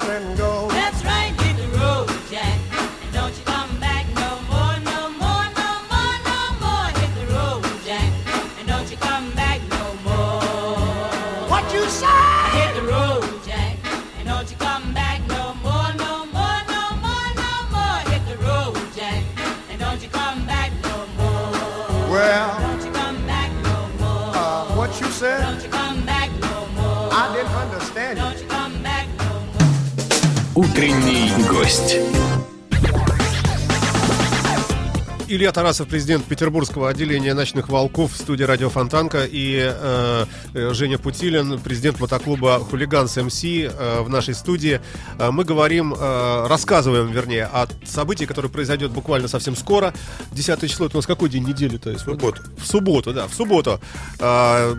Илья 35.47 35.53
Тарасов, 35.53 35.87
президент 35.87 36.25
Петербургского 36.25 36.89
отделения 36.89 37.33
ночных 37.33 37.69
волков 37.69 38.11
в 38.11 38.17
студии 38.17 38.43
радио 38.43 38.69
Фонтанка 38.69 39.23
и 39.23 39.57
э, 39.57 40.25
э, 40.53 40.73
Женя 40.73 40.97
Путилин, 40.97 41.57
президент 41.59 42.01
мотоклуба 42.01 42.59
Хулиганс 42.59 43.15
МС 43.15 43.45
э, 43.45 44.01
в 44.01 44.09
нашей 44.09 44.33
студии. 44.33 44.81
Э, 45.17 45.31
мы 45.31 45.45
говорим, 45.45 45.93
э, 45.97 46.47
рассказываем, 46.47 47.13
вернее, 47.13 47.45
о 47.45 47.65
событии, 47.85 48.25
которое 48.25 48.49
произойдет 48.49 48.91
буквально 48.91 49.29
совсем 49.29 49.55
скоро. 49.55 49.93
10 50.33 50.69
число, 50.69 50.87
это 50.87 50.97
у 50.97 50.99
нас 50.99 51.05
какой 51.05 51.29
день 51.29 51.45
недели-то? 51.45 51.91
В 51.91 51.99
субботу. 51.99 52.41
В 52.57 52.67
субботу, 52.67 53.13
да, 53.13 53.29
в 53.29 53.33
субботу. 53.33 53.79
Э, 54.19 54.75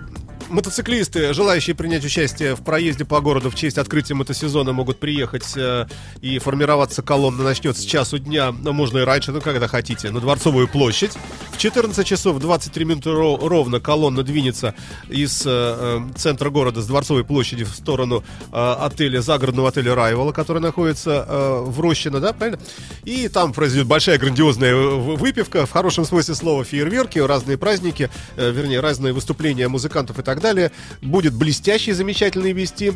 Мотоциклисты, 0.50 1.34
желающие 1.34 1.76
принять 1.76 2.04
участие 2.06 2.56
в 2.56 2.62
проезде 2.62 3.04
по 3.04 3.20
городу 3.20 3.50
в 3.50 3.54
честь 3.54 3.76
открытия 3.76 4.14
мотосезона, 4.14 4.72
могут 4.72 4.98
приехать 4.98 5.44
э, 5.56 5.86
и 6.22 6.38
формироваться 6.38 7.02
колонна 7.02 7.44
начнется 7.44 7.82
с 7.82 7.84
часу 7.84 8.18
дня, 8.18 8.50
но 8.52 8.72
можно 8.72 8.98
и 8.98 9.02
раньше, 9.02 9.30
ну 9.30 9.42
когда 9.42 9.68
хотите, 9.68 10.10
на 10.10 10.20
Дворцовую 10.20 10.66
площадь. 10.66 11.12
В 11.52 11.58
14 11.58 12.06
часов 12.06 12.38
23 12.38 12.84
минуты 12.86 13.10
ро- 13.10 13.46
ровно 13.46 13.78
колонна 13.78 14.22
двинется 14.22 14.74
из 15.10 15.42
э, 15.44 15.50
э, 15.50 16.00
центра 16.16 16.48
города, 16.48 16.80
с 16.80 16.86
Дворцовой 16.86 17.24
площади 17.24 17.64
в 17.64 17.74
сторону 17.74 18.24
э, 18.50 18.76
отеля, 18.80 19.20
загородного 19.20 19.68
отеля 19.68 19.94
Райвола, 19.94 20.32
который 20.32 20.62
находится 20.62 21.26
э, 21.28 21.60
в 21.66 21.78
Рощино, 21.78 22.20
да, 22.20 22.32
правильно? 22.32 22.58
И 23.04 23.28
там 23.28 23.52
произойдет 23.52 23.86
большая 23.86 24.18
грандиозная 24.18 24.74
выпивка, 24.74 25.66
в 25.66 25.70
хорошем 25.72 26.06
смысле 26.06 26.34
слова 26.34 26.64
фейерверки, 26.64 27.18
разные 27.18 27.58
праздники, 27.58 28.08
э, 28.36 28.50
вернее, 28.50 28.80
разные 28.80 29.12
выступления 29.12 29.68
музыкантов 29.68 30.18
и 30.18 30.22
так 30.22 30.37
далее. 30.40 30.70
Будет 31.02 31.34
блестящий, 31.34 31.92
замечательный 31.92 32.52
вести. 32.52 32.92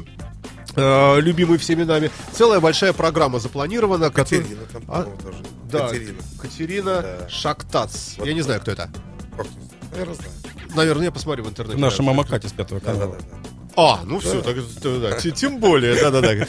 э, 0.75 1.21
любимый 1.21 1.59
всеми 1.59 1.83
нами. 1.85 2.11
Целая 2.33 2.59
большая 2.61 2.93
программа 2.95 3.39
запланирована. 3.39 4.11
Катерина 4.11 4.63
там, 4.73 4.83
А, 4.89 5.03
тоже. 5.05 5.39
да, 5.71 5.89
Катерина. 5.89 6.19
Катерина 6.41 7.03
Да. 7.03 7.29
Шактац. 7.29 8.15
Вот 8.17 8.27
Я 8.27 8.33
не 8.33 8.41
так. 8.41 8.47
знаю, 8.47 8.61
кто 8.63 8.71
это. 8.73 8.91
Как 9.37 9.47
не 9.47 9.53
знаю? 9.53 9.71
Наверное, 9.93 10.15
знаю. 10.15 10.31
Наверное, 10.75 11.05
я 11.05 11.13
посмотрю 11.13 11.45
в 11.45 11.49
интернете. 11.51 11.79
Наша 11.79 12.03
мама 12.03 12.25
Катя 12.25 12.49
с 12.49 12.53
пятого 12.53 12.81
Да, 12.81 12.87
да, 12.87 12.93
канала. 12.93 13.17
да. 13.21 13.27
да. 13.42 13.42
А, 13.75 14.01
ну 14.05 14.19
все, 14.21 14.43
так, 14.43 14.57
да, 14.83 14.99
да, 14.99 15.19
те- 15.19 15.31
тем 15.31 15.59
более, 15.59 15.95
да-да-да. 16.01 16.47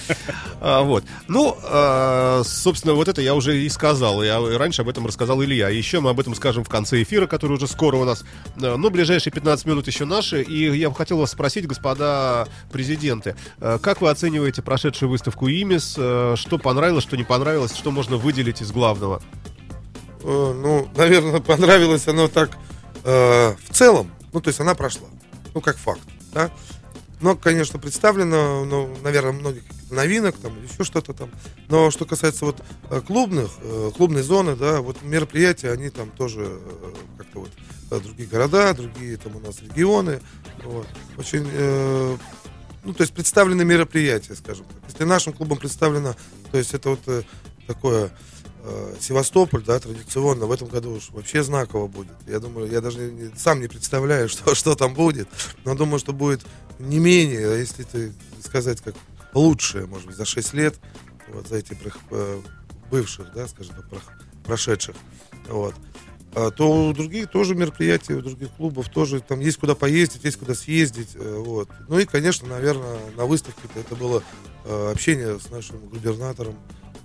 А, 0.60 0.82
вот. 0.82 1.06
Ну, 1.30 1.56
а, 1.64 2.42
собственно, 2.44 2.94
вот 2.96 3.08
это 3.08 3.22
я 3.22 3.34
уже 3.34 3.58
и 3.58 3.70
сказал. 3.70 4.22
Я 4.24 4.40
раньше 4.58 4.82
об 4.82 4.90
этом 4.90 5.06
рассказал 5.06 5.42
Илья. 5.42 5.70
Еще 5.70 6.02
мы 6.02 6.10
об 6.10 6.20
этом 6.20 6.36
скажем 6.36 6.66
в 6.66 6.70
конце 6.70 7.02
эфира, 7.02 7.26
который 7.28 7.54
уже 7.54 7.68
скоро 7.68 7.96
у 7.96 8.04
нас. 8.04 8.26
А, 8.62 8.76
Но 8.76 8.90
ближайшие 8.90 9.32
15 9.32 9.66
минут 9.66 9.88
еще 9.88 10.04
наши. 10.04 10.42
И 10.42 10.76
я 10.78 10.90
бы 10.90 10.96
хотел 10.96 11.18
вас 11.18 11.32
спросить, 11.32 11.66
господа 11.66 12.48
президенты, 12.72 13.36
как 13.60 14.02
вы 14.02 14.10
оцениваете 14.10 14.62
прошедшую 14.62 15.10
выставку 15.10 15.48
ИМИС? 15.48 15.92
Что 15.94 16.58
понравилось, 16.62 17.04
что 17.06 17.16
не 17.16 17.24
понравилось, 17.24 17.74
что 17.76 17.92
можно 17.92 18.18
выделить 18.18 18.62
из 18.62 18.72
главного? 18.72 19.22
Э, 20.24 20.54
Ну, 20.56 20.90
наверное, 20.98 21.40
понравилось 21.40 22.08
оно 22.08 22.28
так 22.28 22.52
э, 23.06 23.54
в 23.70 23.74
целом. 23.74 24.12
Ну, 24.34 24.42
то 24.42 24.50
есть 24.50 24.60
она 24.60 24.76
прошла. 24.76 25.08
Ну, 25.54 25.62
как 25.62 25.78
факт, 25.78 26.02
да. 26.34 26.50
Но, 27.24 27.36
конечно, 27.36 27.80
представлено, 27.80 28.66
ну, 28.66 28.96
наверное, 29.02 29.32
многих 29.32 29.64
новинок 29.90 30.36
там, 30.38 30.56
или 30.58 30.72
еще 30.72 30.84
что-то 30.84 31.14
там. 31.14 31.32
Но 31.70 31.90
что 31.90 32.06
касается 32.06 32.46
вот 32.46 32.62
э, 32.92 33.02
клубных, 33.02 33.50
э, 33.62 33.92
клубной 33.96 34.22
зоны, 34.24 34.56
да, 34.56 34.82
вот 34.82 35.02
мероприятия, 35.02 35.72
они 35.72 35.90
там 35.90 36.12
тоже 36.12 36.42
э, 36.46 36.94
как-то 37.18 37.40
вот 37.40 38.04
другие 38.04 38.28
города, 38.28 38.74
другие 38.74 39.18
там 39.18 39.38
у 39.38 39.40
нас 39.40 39.62
регионы. 39.62 40.20
Вот. 40.64 40.88
Очень, 41.18 41.48
ну, 42.84 42.94
то 42.94 43.02
есть 43.02 43.14
представлены 43.14 43.64
мероприятия, 43.64 44.36
скажем 44.36 44.66
так. 44.66 44.78
Если 44.90 45.06
нашим 45.06 45.32
клубом 45.32 45.58
представлено, 45.58 46.16
то 46.52 46.58
есть 46.58 46.74
это 46.74 46.90
вот 46.90 47.00
э, 47.08 47.24
такое 47.68 48.12
э, 48.64 48.96
Севастополь, 49.00 49.64
да, 49.64 49.80
традиционно, 49.80 50.46
в 50.46 50.52
этом 50.52 50.68
году 50.68 50.92
уж 50.92 51.10
вообще 51.12 51.44
знаково 51.44 51.88
будет. 51.88 52.16
Я 52.28 52.40
думаю, 52.40 52.70
я 52.70 52.82
даже 52.82 53.00
не- 53.00 53.32
сам 53.38 53.62
не 53.62 53.68
представляю, 53.68 54.28
что, 54.30 54.56
что 54.56 54.76
там 54.76 54.94
будет, 54.94 55.30
но 55.66 55.76
думаю, 55.76 56.00
что 56.00 56.14
будет 56.14 56.42
не 56.80 57.00
менее, 57.00 57.50
а 57.50 57.56
если 57.56 57.84
ты 57.84 58.14
сказать, 58.44 58.82
как 58.82 58.96
лучшее, 59.34 59.86
может 59.86 60.08
быть, 60.08 60.16
за 60.16 60.26
6 60.26 60.54
лет, 60.54 60.76
вот 61.28 61.48
за 61.48 61.58
эти 61.58 61.78
э, 62.12 62.42
бывших, 62.92 63.34
да, 63.34 63.48
скажем 63.48 63.76
так, 63.76 63.86
прошедших, 64.46 64.96
вот, 65.48 65.76
А, 66.36 66.50
то 66.50 66.88
у 66.88 66.94
других 66.94 67.30
тоже 67.30 67.54
мероприятий, 67.54 68.14
у 68.14 68.22
других 68.22 68.50
клубов 68.52 68.90
тоже 68.90 69.22
там 69.22 69.40
есть 69.40 69.58
куда 69.58 69.76
поездить, 69.76 70.24
есть 70.24 70.38
куда 70.38 70.56
съездить, 70.56 71.10
э, 71.14 71.36
вот. 71.38 71.70
Ну 71.88 72.00
и, 72.00 72.06
конечно, 72.06 72.48
наверное, 72.48 72.98
на 73.16 73.26
выставке 73.26 73.62
это 73.76 73.96
было 73.96 74.24
э, 74.66 74.92
общение 74.92 75.40
с 75.40 75.52
нашим 75.52 75.78
губернатором, 75.78 76.56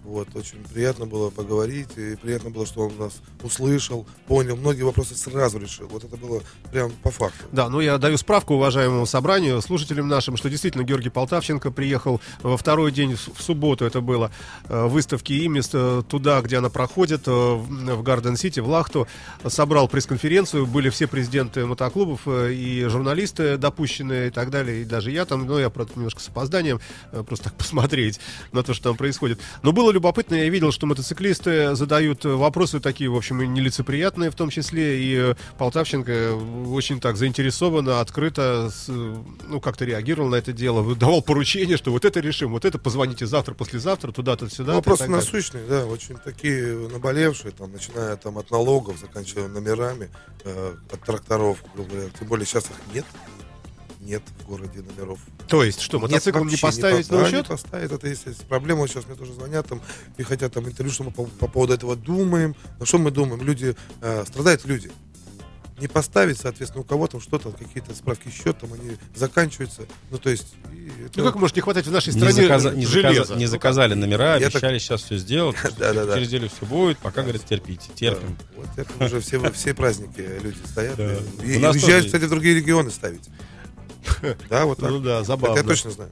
вот, 0.09 0.29
очень 0.35 0.65
приятно 0.73 1.05
было 1.05 1.29
поговорить, 1.29 1.91
и 1.97 2.17
приятно 2.17 2.49
было, 2.49 2.65
что 2.65 2.87
он 2.87 2.97
нас 2.99 3.21
услышал, 3.43 4.07
понял, 4.27 4.57
многие 4.57 4.83
вопросы 4.83 5.15
сразу 5.15 5.59
решил. 5.59 5.87
Вот 5.89 6.03
это 6.03 6.17
было 6.17 6.41
прям 6.73 6.91
по 7.03 7.11
факту. 7.11 7.45
Да, 7.53 7.69
ну 7.69 7.81
я 7.81 7.99
даю 7.99 8.17
справку 8.17 8.55
уважаемому 8.55 9.05
собранию, 9.05 9.61
слушателям 9.61 10.09
нашим, 10.09 10.39
что 10.39 10.49
действительно 10.49 10.83
Георгий 10.83 11.11
Полтавченко 11.11 11.71
приехал 11.71 12.23
во 12.43 12.57
второй 12.57 12.91
день, 12.91 13.17
в 13.17 13.43
субботу 13.43 13.85
это 13.85 14.01
было, 14.01 14.31
э, 14.69 14.87
выставки 14.87 15.45
ИМИС 15.45 15.71
э, 15.75 16.03
туда, 16.09 16.41
где 16.41 16.57
она 16.57 16.71
проходит, 16.71 17.25
э, 17.27 17.31
в 17.31 18.03
Гарден-Сити, 18.03 18.61
в 18.61 18.69
Лахту, 18.69 19.07
собрал 19.47 19.89
пресс-конференцию, 19.89 20.67
были 20.67 20.89
все 20.89 21.07
президенты 21.07 21.67
мотоклубов 21.67 22.27
и 22.27 22.87
журналисты 22.89 23.59
допущенные 23.59 24.29
и 24.29 24.31
так 24.31 24.49
далее, 24.49 24.81
и 24.81 24.85
даже 24.87 25.11
я 25.11 25.27
там, 25.27 25.45
ну 25.45 25.59
я, 25.59 25.69
правда, 25.69 25.93
немножко 25.97 26.23
с 26.23 26.29
опозданием, 26.29 26.81
просто 27.27 27.51
так 27.51 27.55
посмотреть 27.59 28.21
на 28.53 28.63
то, 28.63 28.73
что 28.73 28.85
там 28.85 28.97
происходит. 28.97 29.39
Но 29.63 29.73
было 29.73 29.98
любопытно, 29.99 30.37
я 30.37 30.49
видел, 30.49 30.71
что 30.71 30.87
мотоциклисты 30.87 31.75
задают 31.75 32.25
вопросы 32.25 32.79
такие, 32.79 33.11
в 33.11 33.17
общем, 33.17 33.43
и 33.43 33.47
нелицеприятные 33.47 34.31
в 34.31 34.35
том 34.35 34.49
числе, 34.49 35.03
и 35.03 35.17
э, 35.17 35.35
Полтавченко 35.59 36.13
э, 36.13 36.33
очень 36.69 37.01
так 37.01 37.17
заинтересованно, 37.17 38.01
открыто, 38.01 38.71
э, 38.89 39.17
ну, 39.49 39.61
как-то 39.61 39.85
реагировал 39.85 40.31
на 40.31 40.37
это 40.37 40.53
дело, 40.53 40.95
давал 40.95 41.21
поручение, 41.21 41.77
что 41.77 41.91
вот 41.91 42.05
это 42.05 42.21
решим, 42.21 42.53
вот 42.53 42.65
это 42.65 42.79
позвоните 42.79 43.27
завтра, 43.27 43.55
послезавтра, 43.55 44.13
туда-то, 44.13 44.49
сюда. 44.49 44.75
Вопросы 44.75 45.09
насущные, 45.09 45.67
да, 45.67 45.85
очень 45.85 46.17
такие 46.17 46.89
наболевшие, 46.89 47.51
там, 47.51 47.73
начиная 47.73 48.17
там 48.17 48.39
от 48.39 48.51
налогов, 48.53 48.99
заканчивая 49.01 49.49
номерами, 49.49 50.11
э, 50.45 50.75
от 50.93 51.01
тракторов, 51.01 51.59
грубо 51.75 51.91
говоря. 51.91 52.11
Тем 52.17 52.29
более 52.29 52.47
сейчас 52.47 52.65
их 52.67 52.95
нет. 52.95 53.05
Нет 54.01 54.23
в 54.41 54.47
городе 54.47 54.81
номеров. 54.81 55.19
То 55.49 55.65
есть, 55.65 55.81
что, 55.81 55.99
Нет, 55.99 56.11
мотоцикл 56.11 56.39
не 56.39 56.45
вообще 56.45 56.61
поставить 56.63 57.09
по- 57.09 57.15
на 57.15 57.21
да, 57.23 57.27
учет? 57.29 57.43
не 57.45 57.49
поставить, 57.57 57.91
это 57.93 58.09
есть, 58.09 58.27
есть 58.27 58.45
проблема. 58.47 58.87
Сейчас 58.87 59.07
мне 59.07 59.17
тоже 59.17 59.33
звонят 59.35 59.67
там 59.67 59.83
и 60.17 60.23
хотят 60.23 60.53
там 60.53 60.67
интервью, 60.67 60.93
что 60.93 61.05
мы 61.05 61.11
по, 61.11 61.25
по 61.25 61.49
поводу 61.49 61.73
этого 61.75 61.97
думаем. 61.97 62.55
Но 62.79 62.87
что 62.87 62.99
мы 62.99 63.11
думаем? 63.11 63.43
Люди, 63.43 63.75
э, 64.01 64.25
страдают 64.27 64.65
люди. 64.67 64.91
Не 65.81 65.87
поставить, 65.87 66.39
соответственно, 66.39 66.83
у 66.83 66.85
кого 66.85 67.07
там 67.07 67.21
что-то, 67.21 67.53
какие-то 67.53 67.95
справки 67.95 68.31
счет, 68.31 68.59
там 68.59 68.73
они 68.73 68.97
заканчиваются. 69.15 69.83
Ну, 70.11 70.19
то 70.19 70.29
есть... 70.29 70.49
и 70.73 70.91
это- 71.07 71.19
Ну 71.21 71.25
как 71.25 71.37
может 71.37 71.55
не 71.55 71.63
хватать 71.63 71.87
в 71.87 71.93
нашей 71.93 72.13
Не, 72.15 72.21
стране 72.21 72.43
заказа- 72.49 72.75
не 72.75 72.85
железа? 72.87 73.15
заказа- 73.23 73.37
не 73.39 73.45
Ну, 73.45 73.51
заказали 73.51 73.95
номера, 73.95 74.39
Я 74.39 74.49
обещали 74.49 74.79
сейчас 74.79 75.03
все 75.03 75.19
сделать. 75.19 75.57
Да-да-да. 75.79 76.15
Через 76.15 76.29
неделю 76.29 76.49
все 76.57 76.67
будет, 76.67 76.99
пока, 76.99 77.23
говорят, 77.23 77.45
терпите, 77.45 77.91
терпим. 77.95 78.37
Да, 78.37 78.45
Вот 78.57 78.69
это 78.77 79.05
уже 79.05 79.21
все, 79.21 79.53
все 79.53 79.73
праздники 79.75 80.21
люди 80.43 80.59
стоят. 80.67 80.97
Да. 80.97 81.17
И, 81.45 81.59
нас 81.59 81.77
уезжают, 81.77 82.07
кстати, 82.07 82.25
в 82.25 82.31
другие 82.31 82.57
регионы 82.57 82.91
ставить. 82.91 83.29
Да, 84.51 84.65
вот 84.67 84.79
так. 84.79 84.91
Ну 84.91 85.01
да, 85.01 85.23
забавно. 85.25 85.57
я 85.57 85.63
точно 85.63 85.91
знаю. 85.91 86.11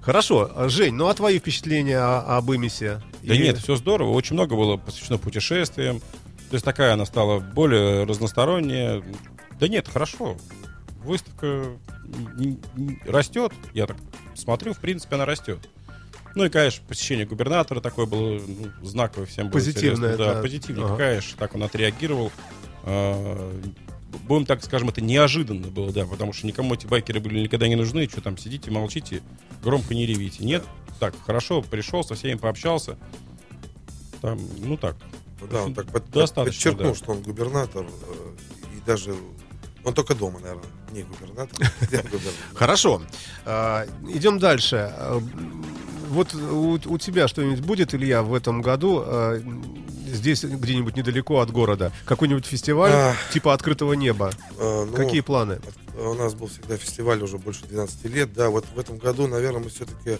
Хорошо. 0.00 0.50
А, 0.54 0.68
Жень, 0.68 0.94
ну 0.94 1.08
а 1.08 1.14
твои 1.14 1.38
впечатления 1.38 1.98
о- 1.98 2.36
об 2.38 2.50
Имисе? 2.52 3.00
Да 3.22 3.34
И- 3.34 3.38
нет, 3.38 3.58
все 3.58 3.76
здорово. 3.76 4.10
Очень 4.10 4.34
много 4.34 4.56
было 4.56 4.76
посвящено 4.76 5.18
путешествиям. 5.18 6.00
То 6.00 6.54
есть 6.56 6.64
такая 6.64 6.92
она 6.94 7.06
стала 7.06 7.38
более 7.40 8.04
разносторонняя. 8.04 9.02
Да 9.60 9.68
нет, 9.68 9.88
хорошо. 9.88 10.36
Выставка 11.04 11.66
растет. 13.06 13.52
Я 13.74 13.86
так 13.86 13.96
смотрю, 14.34 14.74
в 14.74 14.78
принципе, 14.78 15.14
она 15.16 15.24
растет. 15.24 15.58
Ну 16.34 16.44
и, 16.44 16.48
конечно, 16.48 16.82
посещение 16.88 17.26
губернатора 17.26 17.80
такое 17.80 18.06
было 18.06 18.40
ну, 18.40 18.70
знаковое 18.82 19.26
всем 19.26 19.46
было 19.48 19.52
Позитивное. 19.52 20.16
Да, 20.16 20.34
да. 20.34 20.42
позитивнее, 20.42 20.86
Ага. 20.86 20.96
конечно, 20.96 21.36
так 21.38 21.54
он 21.54 21.62
отреагировал. 21.62 22.32
А, 24.12 24.16
Будем 24.26 24.46
так 24.46 24.62
скажем, 24.64 24.88
это 24.90 25.00
неожиданно 25.00 25.68
было, 25.68 25.92
да, 25.92 26.04
потому 26.06 26.32
что 26.32 26.46
никому 26.46 26.74
эти 26.74 26.86
байкеры 26.86 27.20
были 27.20 27.40
никогда 27.40 27.68
не 27.68 27.76
нужны. 27.76 28.08
Что 28.08 28.20
там, 28.20 28.36
сидите, 28.38 28.70
молчите, 28.70 29.22
громко 29.62 29.94
не 29.94 30.06
ревите. 30.06 30.44
Нет, 30.44 30.64
так, 31.00 31.14
хорошо, 31.24 31.62
пришел, 31.62 32.04
со 32.04 32.14
всеми 32.14 32.36
пообщался. 32.38 32.96
Там, 34.20 34.38
ну 34.58 34.76
так, 34.76 34.96
да, 35.50 35.64
он 35.64 35.74
так 35.74 35.86
под- 35.86 36.08
Достаточно, 36.10 36.52
подчеркнул, 36.72 36.92
да. 36.92 36.94
что 36.96 37.12
он 37.12 37.22
губернатор. 37.22 37.84
э, 37.84 38.76
И 38.76 38.80
даже... 38.86 39.14
Он 39.84 39.92
только 39.94 40.14
дома, 40.14 40.38
наверное, 40.38 40.64
не 40.92 41.02
губернатор. 41.02 41.58
Губернатор. 41.80 42.32
Хорошо. 42.54 43.02
А, 43.44 43.84
идем 44.08 44.38
дальше. 44.38 44.76
А, 44.96 45.18
Вот 46.08 46.32
у, 46.34 46.98
тебя 46.98 47.26
что-нибудь 47.26 47.60
будет, 47.64 47.92
Илья, 47.94 48.22
в 48.22 48.32
этом 48.34 48.62
году 48.62 49.02
а, 49.04 49.42
здесь 50.12 50.44
где-нибудь 50.44 50.96
недалеко 50.96 51.40
от 51.40 51.50
города? 51.50 51.92
Какой-нибудь 52.04 52.46
фестиваль 52.46 52.92
А. 52.92 53.14
типа 53.32 53.54
открытого 53.54 53.94
неба? 53.94 54.30
Э, 54.58 54.86
ну, 54.88 54.96
Какие 54.96 55.20
планы? 55.20 55.54
От- 55.54 56.00
У 56.00 56.14
нас 56.14 56.34
был 56.34 56.46
всегда 56.46 56.76
фестиваль 56.76 57.22
уже 57.22 57.38
больше 57.38 57.66
12 57.66 58.04
лет. 58.06 58.32
Да, 58.32 58.50
вот 58.50 58.64
в 58.74 58.78
этом 58.78 58.98
году, 58.98 59.26
наверное, 59.26 59.62
мы 59.62 59.70
все-таки 59.70 60.18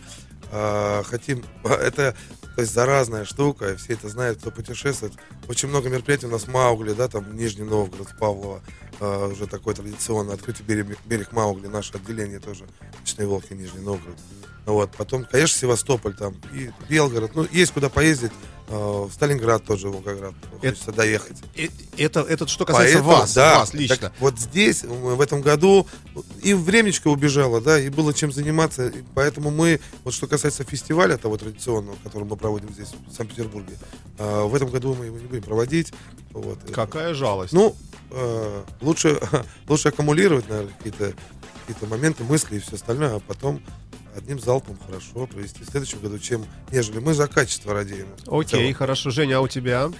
хотим... 1.08 1.42
Это 1.64 2.14
то 2.54 2.60
есть 2.60 2.74
заразная 2.74 3.24
штука, 3.24 3.76
все 3.76 3.94
это 3.94 4.08
знают, 4.08 4.38
кто 4.38 4.50
путешествует. 4.50 5.14
Очень 5.48 5.68
много 5.68 5.88
мероприятий 5.88 6.26
у 6.26 6.30
нас 6.30 6.42
в 6.42 6.48
Маугли, 6.48 6.92
да, 6.92 7.08
там 7.08 7.34
Нижний 7.34 7.64
Новгород, 7.64 8.08
в 8.10 8.18
Павлово, 8.18 8.60
а, 9.00 9.28
уже 9.28 9.46
такой 9.46 9.74
традиционный, 9.74 10.34
открытый 10.34 10.66
берег, 10.66 10.98
берег 11.06 11.32
Маугли, 11.32 11.68
наше 11.68 11.94
отделение 11.94 12.40
тоже, 12.40 12.64
Ночные 13.00 13.26
Волки, 13.26 13.54
Нижний 13.54 13.80
Новгород. 13.80 14.18
Вот, 14.66 14.90
потом, 14.96 15.24
конечно, 15.24 15.58
Севастополь 15.58 16.14
там, 16.14 16.36
и 16.52 16.70
Белгород, 16.88 17.34
ну, 17.34 17.46
есть 17.50 17.72
куда 17.72 17.88
поездить, 17.88 18.32
а, 18.32 18.61
в 18.68 19.10
Сталинград 19.12 19.64
тоже, 19.64 19.88
Волгоград, 19.88 20.32
хочется 20.60 20.92
доехать. 20.92 21.36
Э, 21.56 21.66
Это, 21.98 22.20
это 22.20 22.46
что 22.48 22.64
касается 22.64 22.98
Поэтому, 22.98 23.12
вас, 23.20 23.34
да, 23.34 23.58
вас 23.58 23.74
лично. 23.74 23.96
так 23.96 24.12
вот 24.18 24.38
здесь, 24.38 24.82
м, 24.84 24.90
в 25.16 25.20
этом 25.20 25.42
году, 25.42 25.86
и 26.42 26.54
времечко 26.54 27.08
убежало, 27.08 27.60
да, 27.60 27.78
и 27.78 27.88
было 27.90 28.14
чем 28.14 28.32
заниматься. 28.32 28.88
и 28.88 29.02
поэтому 29.14 29.50
мы, 29.50 29.80
вот 30.04 30.14
что 30.14 30.26
касается 30.26 30.64
фестиваля 30.64 31.16
того 31.18 31.36
традиционного, 31.36 31.96
который 32.04 32.24
мы 32.24 32.36
проводим 32.36 32.72
здесь, 32.72 32.88
в 33.08 33.14
Санкт-Петербурге, 33.14 33.76
в 34.18 34.54
этом 34.54 34.70
году 34.70 34.94
мы 34.94 35.06
его 35.06 35.18
не 35.18 35.26
будем 35.26 35.42
проводить. 35.42 35.92
Вот. 36.30 36.58
Какая 36.72 37.12
жалость. 37.14 37.52
Ну, 37.52 37.76
э, 38.10 38.62
лучше, 38.80 39.20
лучше 39.68 39.88
аккумулировать, 39.88 40.48
наверное, 40.48 40.72
какие-то 40.78 41.12
какие 41.66 41.88
моменты, 41.88 42.24
мысли 42.24 42.56
и 42.56 42.58
все 42.58 42.74
остальное, 42.76 43.16
а 43.16 43.20
потом 43.20 43.62
одним 44.16 44.38
залпом 44.38 44.78
хорошо 44.86 45.26
провести 45.26 45.64
в 45.64 45.68
следующем 45.70 46.00
году, 46.00 46.18
чем 46.18 46.44
нежели 46.70 46.98
мы 46.98 47.14
за 47.14 47.26
качество 47.28 47.72
радеем. 47.74 48.06
Окей, 48.26 48.72
хорошо. 48.72 49.10
Женя, 49.10 49.38
а 49.38 49.40
у 49.40 49.48
тебя? 49.48 49.90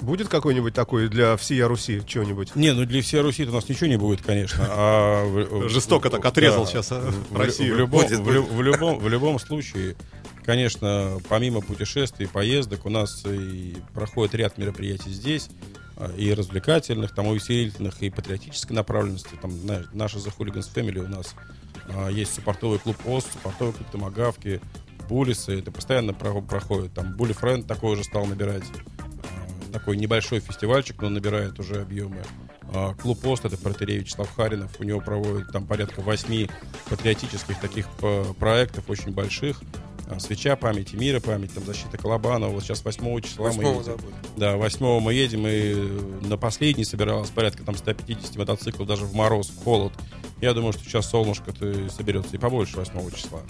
Будет 0.00 0.28
какой-нибудь 0.28 0.74
такой 0.74 1.08
для 1.08 1.36
всей 1.36 1.62
Руси 1.62 2.02
что-нибудь? 2.06 2.56
Не, 2.56 2.72
ну 2.74 2.84
для 2.84 3.00
всей 3.00 3.20
Руси 3.20 3.44
у 3.44 3.52
нас 3.52 3.68
ничего 3.68 3.86
не 3.86 3.96
будет, 3.96 4.20
конечно. 4.22 4.66
А 4.68 5.24
в- 5.24 5.68
Жестоко 5.68 6.10
так 6.10 6.24
отрезал 6.24 6.64
да. 6.64 6.70
сейчас 6.70 6.88
а, 6.92 7.10
В, 7.30 7.36
Россию. 7.38 7.74
в 7.74 7.78
любом, 7.78 8.02
Будет, 8.02 8.18
в, 8.18 8.30
лю- 8.30 8.42
в 8.42 8.60
любом, 8.60 8.98
в 8.98 9.08
любом 9.08 9.38
случае, 9.38 9.96
конечно, 10.44 11.18
помимо 11.28 11.60
путешествий, 11.62 12.28
поездок, 12.28 12.84
у 12.84 12.90
нас 12.90 13.24
и 13.24 13.76
проходит 13.94 14.34
ряд 14.34 14.58
мероприятий 14.58 15.10
здесь, 15.10 15.48
а, 15.96 16.10
и 16.16 16.34
развлекательных, 16.34 17.14
там, 17.14 17.28
увеселительных, 17.28 18.02
и 18.02 18.10
патриотической 18.10 18.74
направленности. 18.76 19.30
Там, 19.40 19.52
знаешь, 19.52 19.86
наша 19.92 20.18
The 20.18 20.32
Hooligans 20.36 20.68
Family 20.74 20.98
у 20.98 21.08
нас 21.08 21.34
есть 22.10 22.34
суппортовый 22.34 22.78
клуб 22.78 22.96
ОС, 23.06 23.24
суппортовый 23.32 23.74
клуб 23.74 23.86
Томагавки, 23.90 24.60
Булисы, 25.08 25.58
это 25.58 25.70
постоянно 25.70 26.14
про- 26.14 26.40
проходит. 26.40 26.94
Там 26.94 27.14
Були 27.14 27.32
Френд 27.34 27.66
такой 27.66 27.92
уже 27.92 28.04
стал 28.04 28.24
набирать. 28.26 28.64
А, 29.22 29.72
Такой 29.72 29.96
небольшой 29.98 30.40
фестивальчик, 30.40 31.00
но 31.02 31.10
набирает 31.10 31.58
уже 31.58 31.82
объемы. 31.82 32.22
А, 32.72 32.94
Клуб 32.94 33.24
ОСТ, 33.26 33.44
это 33.46 33.58
протерей 33.58 33.98
Вячеслав 33.98 34.34
Харинов, 34.34 34.70
у 34.80 34.84
него 34.84 35.00
проводят 35.00 35.52
там 35.52 35.66
порядка 35.66 36.00
восьми 36.00 36.48
патриотических 36.88 37.60
таких 37.60 37.86
п- 38.00 38.24
проектов, 38.38 38.84
очень 38.88 39.12
больших. 39.12 39.60
А, 40.08 40.18
Свеча 40.20 40.56
памяти, 40.56 40.96
мира 40.96 41.20
памяти, 41.20 41.52
там 41.54 41.64
защита 41.66 41.98
Колобанова. 41.98 42.50
Вот 42.50 42.62
сейчас 42.62 42.82
8 42.84 43.20
числа 43.20 43.48
мы 43.48 43.56
Восьмого, 43.56 43.80
едем. 43.80 43.84
да, 43.84 44.02
будет. 44.02 44.14
Да, 44.36 44.56
8 44.56 45.00
мы 45.00 45.12
едем, 45.14 45.46
и 45.46 45.74
на 46.26 46.36
последний 46.38 46.84
собиралось 46.84 47.30
порядка 47.30 47.62
там 47.62 47.76
150 47.76 48.36
мотоциклов, 48.36 48.88
даже 48.88 49.04
в 49.04 49.14
мороз, 49.14 49.48
в 49.50 49.62
холод. 49.64 49.92
Я 50.44 50.52
думаю, 50.52 50.74
что 50.74 50.84
сейчас 50.84 51.08
солнышко-то 51.08 51.88
соберется 51.88 52.36
и 52.36 52.38
побольше 52.38 52.76
8 52.76 53.10
числа. 53.12 53.40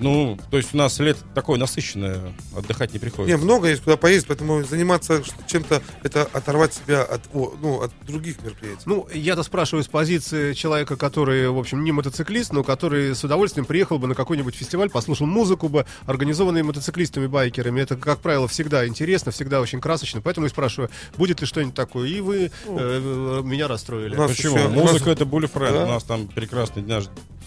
Ну, 0.00 0.38
то 0.50 0.56
есть 0.56 0.74
у 0.74 0.76
нас 0.76 0.98
лето 0.98 1.20
такое 1.34 1.58
насыщенное, 1.58 2.20
отдыхать 2.56 2.90
не 2.92 2.94
Не, 2.94 3.00
приходится. 3.00 3.38
много 3.38 3.68
есть 3.68 3.82
куда 3.82 3.96
поездить, 3.96 4.28
поэтому 4.28 4.62
заниматься 4.64 5.22
чем-то, 5.46 5.82
это 6.02 6.22
оторвать 6.32 6.74
себя 6.74 7.02
от, 7.02 7.22
о, 7.32 7.54
ну, 7.60 7.82
от 7.82 7.92
других 8.06 8.42
мероприятий. 8.42 8.82
Ну, 8.86 9.06
я-то 9.12 9.42
спрашиваю 9.42 9.84
с 9.84 9.88
позиции 9.88 10.52
человека, 10.54 10.96
который, 10.96 11.48
в 11.48 11.58
общем, 11.58 11.84
не 11.84 11.92
мотоциклист, 11.92 12.52
но 12.52 12.62
который 12.64 13.14
с 13.14 13.22
удовольствием 13.24 13.64
приехал 13.66 13.98
бы 13.98 14.06
на 14.06 14.14
какой-нибудь 14.14 14.54
фестиваль, 14.54 14.90
послушал 14.90 15.26
музыку 15.26 15.68
бы, 15.68 15.86
организованный 16.06 16.62
мотоциклистами, 16.62 17.26
байкерами. 17.26 17.80
Это, 17.80 17.96
как 17.96 18.20
правило, 18.20 18.48
всегда 18.48 18.86
интересно, 18.86 19.32
всегда 19.32 19.60
очень 19.60 19.80
красочно. 19.80 20.20
Поэтому 20.20 20.46
я 20.46 20.50
спрашиваю, 20.50 20.90
будет 21.16 21.40
ли 21.40 21.46
что-нибудь 21.46 21.74
такое. 21.74 22.08
И 22.08 22.20
вы 22.20 22.50
э, 22.66 23.40
меня 23.44 23.68
расстроили. 23.68 24.16
Почему? 24.16 24.56
еще- 24.56 24.68
Музыка 24.68 25.10
это 25.10 25.24
Friend. 25.24 25.72
Да. 25.72 25.84
У 25.84 25.88
нас 25.88 26.04
там 26.04 26.26
прекрасный 26.28 26.82
наш 26.82 27.04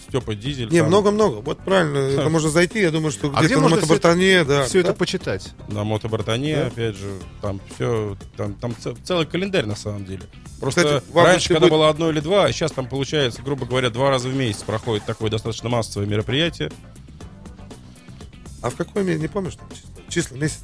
Степа 0.08 0.34
Дизель. 0.34 0.68
Не, 0.70 0.78
там 0.80 0.88
много-много. 0.88 1.36
Вот 1.36 1.58
правильно, 1.64 1.98
это 2.20 2.28
можно 2.28 2.50
зайти, 2.50 2.80
я 2.80 2.90
думаю, 2.90 3.10
что 3.12 3.28
А 3.28 3.38
где 3.38 3.46
где-то 3.46 3.60
на 3.60 3.62
можно 3.68 3.76
всё 3.78 3.86
мотобартане, 3.86 4.44
да. 4.44 4.64
Все 4.64 4.82
да. 4.82 4.88
это 4.90 4.98
почитать. 4.98 5.52
На 5.68 5.84
мотобартане, 5.84 6.56
Да. 6.56 6.66
опять 6.68 6.96
же, 6.96 7.12
там 7.42 7.60
все, 7.74 8.16
там, 8.36 8.54
там 8.54 8.74
целый 9.04 9.26
календарь 9.26 9.66
на 9.66 9.76
самом 9.76 10.04
деле. 10.04 10.22
Просто 10.60 10.82
Кстати, 11.00 11.04
раньше, 11.14 11.48
когда 11.48 11.60
будет- 11.60 11.70
было 11.72 11.88
одно 11.88 12.10
или 12.10 12.20
два, 12.20 12.46
а 12.46 12.52
сейчас 12.52 12.72
там 12.72 12.86
получается, 12.88 13.42
грубо 13.42 13.64
говоря, 13.66 13.90
два 13.90 14.10
раза 14.10 14.28
в 14.28 14.34
месяц 14.34 14.62
проходит 14.62 15.04
такое 15.04 15.30
достаточно 15.30 15.68
массовое 15.68 16.06
мероприятие. 16.06 16.70
А 18.62 18.70
в 18.70 18.76
какой 18.76 19.04
месяц, 19.04 19.20
не 19.20 19.28
помнишь 19.28 19.52
числа? 19.54 19.78
Числа, 20.08 20.36
месяц? 20.36 20.60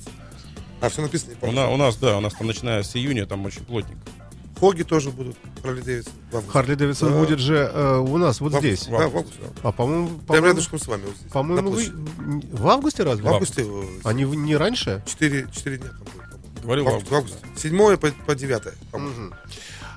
А, 0.81 0.89
все 0.89 1.01
написано, 1.03 1.31
не 1.31 1.37
У, 1.37 1.41
помню. 1.41 1.57
на- 1.57 1.71
у 1.71 1.77
нас, 1.77 1.97
да, 1.97 2.19
у 2.19 2.21
нас 2.21 2.35
там 2.35 2.47
начиная 2.49 2.83
с 2.83 2.97
июня, 2.97 3.25
там 3.27 3.45
очень 3.47 3.65
плотненько. 3.65 4.01
Хоги 4.59 4.83
тоже 4.83 5.11
будут, 5.11 5.37
Харли 5.63 5.81
Дэвидсон. 5.81 6.13
Харли 6.49 6.75
Дэвидсон 6.75 7.13
Да. 7.13 7.19
будет 7.19 7.39
же 7.39 7.71
э, 7.73 7.99
у 7.99 8.17
нас, 8.19 8.41
вот 8.41 8.53
В 8.53 8.57
августе, 8.57 8.77
здесь. 8.77 8.89
В 8.89 8.91
Да, 8.93 9.09
в 9.09 9.17
августе. 9.17 9.39
А, 9.63 9.73
по-моему, 9.73 10.09
по-моему, 10.27 10.47
рядышком 10.49 10.79
с 10.79 10.87
вами 10.87 11.03
вот 11.07 11.17
здесь. 11.17 11.33
по-моему, 11.33 11.71
вы- 11.71 11.93
в 12.53 12.69
августе 12.69 13.03
разве? 13.03 13.25
В 13.25 13.29
августе. 13.29 13.63
э, 13.67 13.83
Они 14.05 14.25
не 14.25 14.57
раньше? 14.57 15.03
Четыре, 15.07 15.49
четыре 15.53 15.79
дня 15.79 15.89
там 15.89 15.99
будет, 15.99 16.13
по-моему. 16.15 16.63
Говорил 16.63 16.85
В 16.85 16.89
августе. 16.89 17.11
В 17.11 17.15
августе. 17.15 17.39
Седьмое 17.57 17.97
по, 17.97 18.11
по 18.27 18.35
девятое. 18.35 18.75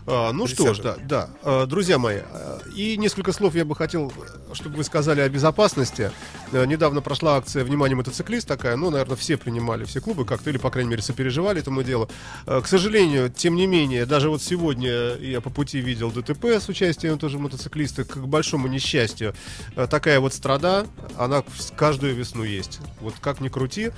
А, 0.09 0.31
ну 0.31 0.47
что 0.47 0.73
ж, 0.73 0.79
да, 0.79 0.95
да. 1.03 1.29
А, 1.43 1.65
Друзья 1.65 1.97
мои, 1.97 2.19
а, 2.23 2.59
и 2.73 2.95
несколько 2.97 3.33
слов 3.33 3.55
я 3.55 3.65
бы 3.65 3.75
хотел, 3.75 4.11
чтобы 4.53 4.77
вы 4.77 4.83
сказали 4.85 5.19
о 5.19 5.27
безопасности. 5.29 6.11
А, 6.53 6.65
Недавно 6.65 7.01
прошла 7.01 7.37
акция 7.37 7.63
«Внимание, 7.63 7.95
мотоциклист» 7.95 8.47
такая, 8.47 8.75
ну, 8.75 8.89
наверное, 8.89 9.15
все 9.17 9.37
принимали, 9.37 9.83
все 9.83 10.01
клубы 10.01 10.25
как-то, 10.25 10.49
или, 10.49 10.57
по 10.57 10.69
крайней 10.69 10.89
мере, 10.91 11.01
сопереживали 11.01 11.59
этому 11.59 11.83
делу. 11.83 12.09
А, 12.45 12.61
К 12.61 12.67
сожалению, 12.67 13.29
тем 13.29 13.55
не 13.55 13.67
менее, 13.67 14.05
даже 14.05 14.29
вот 14.29 14.41
сегодня 14.41 15.15
я 15.15 15.41
по 15.41 15.49
пути 15.49 15.79
видел 15.79 16.11
ДТП 16.11 16.45
с 16.45 16.69
участием 16.69 17.19
тоже 17.19 17.39
мотоциклиста, 17.39 18.03
к 18.03 18.17
большому 18.17 18.67
несчастью. 18.67 19.33
А, 19.75 19.87
Такая 19.87 20.19
вот 20.19 20.33
страда, 20.33 20.87
она 21.17 21.43
каждую 21.75 22.15
весну 22.15 22.43
есть. 22.43 22.79
Вот 23.01 23.15
как 23.19 23.41
ни 23.41 23.49
крути, 23.49 23.91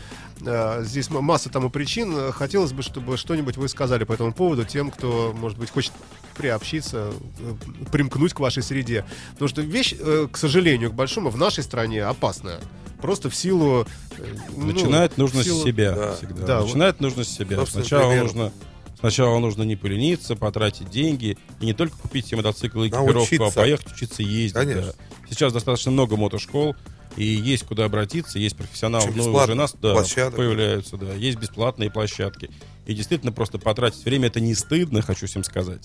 здесь 0.82 1.10
масса 1.10 1.50
тому 1.50 1.70
причин. 1.70 2.32
Хотелось 2.32 2.72
бы, 2.72 2.82
чтобы 2.82 3.18
что-нибудь 3.18 3.58
вы 3.58 3.68
сказали 3.68 4.06
по 4.06 4.14
этому 4.14 4.34
поводу 4.34 4.64
тем, 4.64 4.92
кто, 4.92 5.34
может 5.38 5.58
быть, 5.58 5.70
хочет 5.70 5.92
приобщиться, 6.40 7.12
э, 7.40 7.54
примкнуть 7.92 8.34
к 8.34 8.40
вашей 8.40 8.64
среде. 8.64 9.06
Потому 9.34 9.50
что 9.50 9.62
вещь, 9.62 9.94
э, 10.00 10.28
к 10.32 10.38
сожалению, 10.38 10.90
к 10.90 10.94
большому, 10.94 11.30
в 11.30 11.38
нашей 11.38 11.64
стране 11.64 12.06
опасная. 12.40 12.60
Просто 13.02 13.30
в 13.30 13.36
силу... 13.36 13.86
э, 14.18 14.36
ну, 14.56 14.66
Начинать 14.66 15.18
нужно 15.18 15.44
силу- 15.44 15.62
с 15.62 15.64
себя 15.64 15.94
да. 15.94 16.16
всегда. 16.16 16.46
Да, 16.46 16.62
Начинать 16.62 17.00
нужно 17.00 17.24
с 17.24 17.30
себя. 17.30 17.66
Сначала 17.66 18.14
нужно, 18.14 18.52
сначала 19.00 19.40
нужно 19.40 19.64
не 19.64 19.76
полениться, 19.78 20.36
потратить 20.36 20.90
деньги 20.90 21.38
и 21.62 21.66
не 21.66 21.74
только 21.74 21.98
купить 21.98 22.26
себе 22.26 22.38
мотоцикл 22.38 22.84
и 22.84 22.90
экипировку, 22.90 23.12
а 23.12 23.14
Научиться. 23.14 23.52
поехать 23.60 23.92
учиться 23.94 24.22
ездить. 24.22 24.54
Конечно. 24.54 24.82
да. 24.82 25.26
Сейчас 25.30 25.54
достаточно 25.54 25.92
много 25.92 26.18
мотошкол. 26.18 26.76
И 27.16 27.24
есть 27.26 27.66
куда 27.66 27.86
обратиться, 27.86 28.38
есть 28.38 28.56
профессионалы, 28.56 29.12
ну, 29.16 29.34
уже 29.34 29.56
нас 29.56 29.76
да, 29.82 29.94
площадок. 29.94 30.36
появляются, 30.36 30.96
да, 30.96 31.12
есть 31.14 31.40
бесплатные 31.40 31.90
площадки. 31.90 32.52
И 32.90 32.96
действительно 32.96 33.32
просто 33.32 33.60
потратить 33.60 34.04
время 34.04 34.30
это 34.30 34.40
не 34.40 34.56
стыдно, 34.56 35.04
хочу 35.04 35.28
всем 35.28 35.44
сказать. 35.44 35.84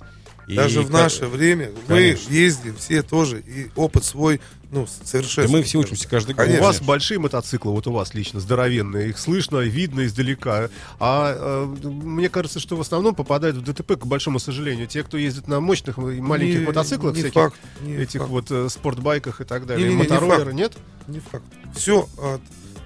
И 0.48 0.54
Даже 0.54 0.80
в 0.80 0.84
как- 0.84 0.92
наше 0.94 1.26
время 1.26 1.70
Конечно. 1.86 2.30
мы 2.30 2.34
ездим 2.34 2.76
все 2.78 3.02
тоже, 3.02 3.40
и 3.40 3.70
опыт 3.76 4.04
свой, 4.04 4.40
ну, 4.70 4.86
совершенно. 5.04 5.46
Да 5.48 5.52
мы 5.52 5.62
все 5.64 5.78
учимся 5.80 6.08
каждый 6.08 6.34
год. 6.34 6.48
У 6.48 6.62
вас 6.62 6.80
большие 6.80 7.18
мотоциклы, 7.18 7.72
вот 7.72 7.86
у 7.86 7.92
вас 7.92 8.14
лично, 8.14 8.40
здоровенные, 8.40 9.10
их 9.10 9.18
слышно, 9.18 9.58
видно 9.58 10.06
издалека. 10.06 10.70
А 10.98 11.66
э, 11.74 11.86
мне 11.86 12.30
кажется, 12.30 12.58
что 12.58 12.74
в 12.74 12.80
основном 12.80 13.14
попадают 13.14 13.56
в 13.56 13.62
ДТП, 13.62 13.96
к 14.00 14.06
большому 14.06 14.38
сожалению, 14.38 14.86
те, 14.86 15.02
кто 15.02 15.18
ездит 15.18 15.46
на 15.46 15.60
мощных 15.60 15.98
и 15.98 16.00
маленьких 16.00 16.60
Не- 16.60 16.66
мотоциклах, 16.66 17.14
не 17.16 17.20
всяких 17.20 17.34
факт, 17.34 17.56
не 17.82 17.96
этих 17.96 18.20
факт. 18.20 18.30
вот 18.30 18.50
э, 18.50 18.68
спортбайках 18.70 19.42
и 19.42 19.44
так 19.44 19.66
далее, 19.66 19.88
Не-не-не, 19.88 20.02
не 20.06 20.08
мотороллеры, 20.08 20.44
факт. 20.52 20.54
нет? 20.56 20.72
Не 21.06 21.20
факт. 21.20 21.44
Все 21.76 22.08
от, 22.16 22.40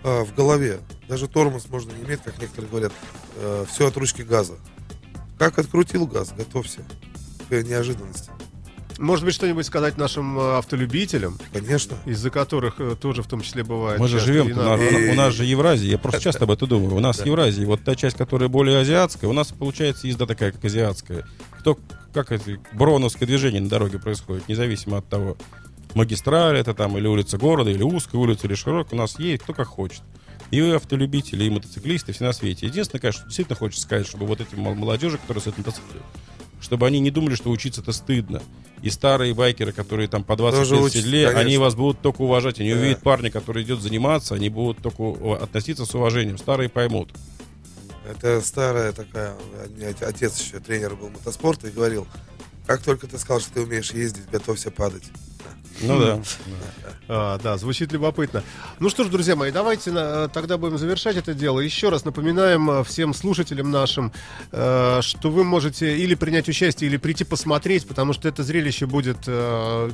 а, 0.09 0.25
в 0.25 0.35
голове. 0.35 0.81
Даже 1.09 1.29
тормоз 1.29 1.69
можно 1.69 1.93
не 1.93 2.05
иметь, 2.05 2.21
как 2.25 2.39
некоторые 2.39 2.71
говорят. 2.71 2.93
все 3.71 3.87
от 3.87 3.97
ручки 3.97 4.23
газа. 4.23 4.55
Как 5.39 5.59
открутил 5.59 6.07
газ, 6.07 6.33
готовься 6.37 6.81
к 7.49 7.53
неожиданности. 7.63 8.31
Может 8.99 9.25
быть, 9.25 9.35
что-нибудь 9.35 9.65
сказать 9.65 9.97
нашим 9.97 10.37
э, 10.39 10.59
автолюбителям, 10.59 11.39
Конечно. 11.53 11.97
из-за 12.05 12.31
которых 12.31 12.81
э, 12.81 12.97
тоже 13.01 13.23
в 13.23 13.29
том 13.29 13.43
числе 13.43 13.63
бывает. 13.63 14.01
Мы 14.01 14.09
же 14.09 14.19
живем, 14.19 14.47
у 14.47 14.55
на- 14.57 14.77
нас, 14.77 14.81
у 14.81 15.15
нас 15.15 15.35
же 15.35 15.45
Евразия, 15.45 15.93
я 15.93 15.99
просто 15.99 16.21
часто 16.21 16.45
об 16.45 16.51
этом 16.51 16.69
думаю. 16.69 16.97
У 16.97 17.01
нас 17.01 17.25
Евразия, 17.25 17.65
вот 17.65 17.85
та 17.85 17.95
часть, 17.95 18.17
которая 18.17 18.49
более 18.49 18.81
азиатская, 18.81 19.31
у 19.31 19.33
нас 19.33 19.49
получается 19.49 20.09
езда 20.09 20.27
такая, 20.27 20.51
как 20.51 20.65
азиатская. 20.65 21.25
Кто, 21.61 21.79
как 22.13 22.33
это, 22.33 22.59
броуновское 22.73 23.29
движение 23.29 23.61
на 23.61 23.69
дороге 23.69 24.01
происходит, 24.01 24.49
независимо 24.49 24.99
от 24.99 25.09
того, 25.09 25.37
магистраль 25.95 26.59
это 26.59 26.75
там, 26.75 26.97
или 26.99 27.07
улица 27.07 27.39
города, 27.39 27.71
или 27.71 27.83
узкая 27.83 28.21
улица, 28.21 28.47
или 28.47 28.55
широкая, 28.55 28.99
у 28.99 29.03
нас 29.03 29.19
едет 29.19 29.43
кто 29.43 29.53
как 29.55 29.69
хочет. 29.69 30.03
И 30.51 30.61
автолюбители, 30.61 31.45
и 31.45 31.51
мотоциклисты, 31.51 32.13
все 32.13 32.25
на 32.25 32.33
свете. 32.33 32.67
Единственное, 32.67 33.01
конечно, 33.01 33.25
действительно 33.25 33.57
хочется 33.57 33.83
сказать, 33.85 34.07
чтобы 34.07 34.27
вот 34.27 34.41
мол- 34.55 34.75
молодежи, 34.75 35.19
которые 35.19 35.43
с 35.43 35.47
этим 35.47 35.59
мотоцикле, 35.59 36.01
чтобы 36.61 36.87
они 36.87 37.01
не 37.01 37.11
думали, 37.11 37.35
что 37.35 37.51
учиться 37.51 37.83
это 37.83 37.93
стыдно. 37.93 38.43
И 38.81 38.91
старые 38.91 39.35
байкеры, 39.35 39.73
которые 39.73 40.09
там 40.09 40.25
по 40.25 40.37
20 40.37 40.59
Тоже 40.61 40.75
лет 40.77 40.85
учатся, 40.85 40.99
седле, 41.03 41.27
они 41.29 41.35
конечно. 41.35 41.61
вас 41.65 41.75
будут 41.75 42.01
только 42.01 42.23
уважать. 42.23 42.61
Они 42.61 42.73
Да. 42.73 42.79
увидят 42.81 43.03
парня, 43.03 43.31
который 43.31 43.63
идет 43.65 43.83
заниматься, 43.83 44.37
они 44.37 44.49
будут 44.49 44.79
только 44.83 45.35
относиться 45.43 45.85
с 45.85 45.95
уважением. 45.95 46.39
Старые 46.39 46.69
поймут. 46.71 47.11
Это 48.09 48.41
старая 48.41 48.93
такая, 48.93 49.35
отец 50.01 50.41
еще 50.41 50.61
тренер 50.61 50.95
был 50.95 51.11
мотоспорта 51.11 51.69
и 51.69 51.71
говорил, 51.71 52.07
как 52.67 52.81
только 52.83 53.07
ты 53.07 53.19
сказал, 53.19 53.41
что 53.41 53.55
ты 53.55 53.61
умеешь 53.63 53.91
ездить, 53.91 54.31
готовься 54.31 54.71
падать. 54.71 55.05
Ну 55.83 55.99
да. 56.01 56.21
А, 57.11 57.39
да, 57.43 57.57
звучит 57.57 57.91
любопытно. 57.93 58.43
Ну 58.81 58.91
что 58.91 59.05
ж, 59.05 59.09
друзья 59.09 59.35
мои, 59.35 59.51
давайте 59.51 59.91
на- 59.93 60.29
тогда 60.29 60.59
будем 60.59 60.77
завершать 60.77 61.17
это 61.17 61.33
дело. 61.33 61.61
Еще 61.61 61.89
раз 61.89 62.05
напоминаем 62.05 62.71
э, 62.71 62.85
всем 62.85 63.15
слушателям 63.15 63.71
нашим, 63.71 64.13
э, 64.53 64.99
что 65.03 65.31
вы 65.31 65.43
можете 65.45 65.97
или 65.97 66.15
принять 66.15 66.49
участие, 66.49 66.91
или 66.91 66.97
прийти 66.99 67.25
посмотреть, 67.25 67.87
потому 67.89 68.13
что 68.13 68.29
это 68.29 68.43
зрелище 68.43 68.85
будет 68.87 69.19
э, 69.27 69.91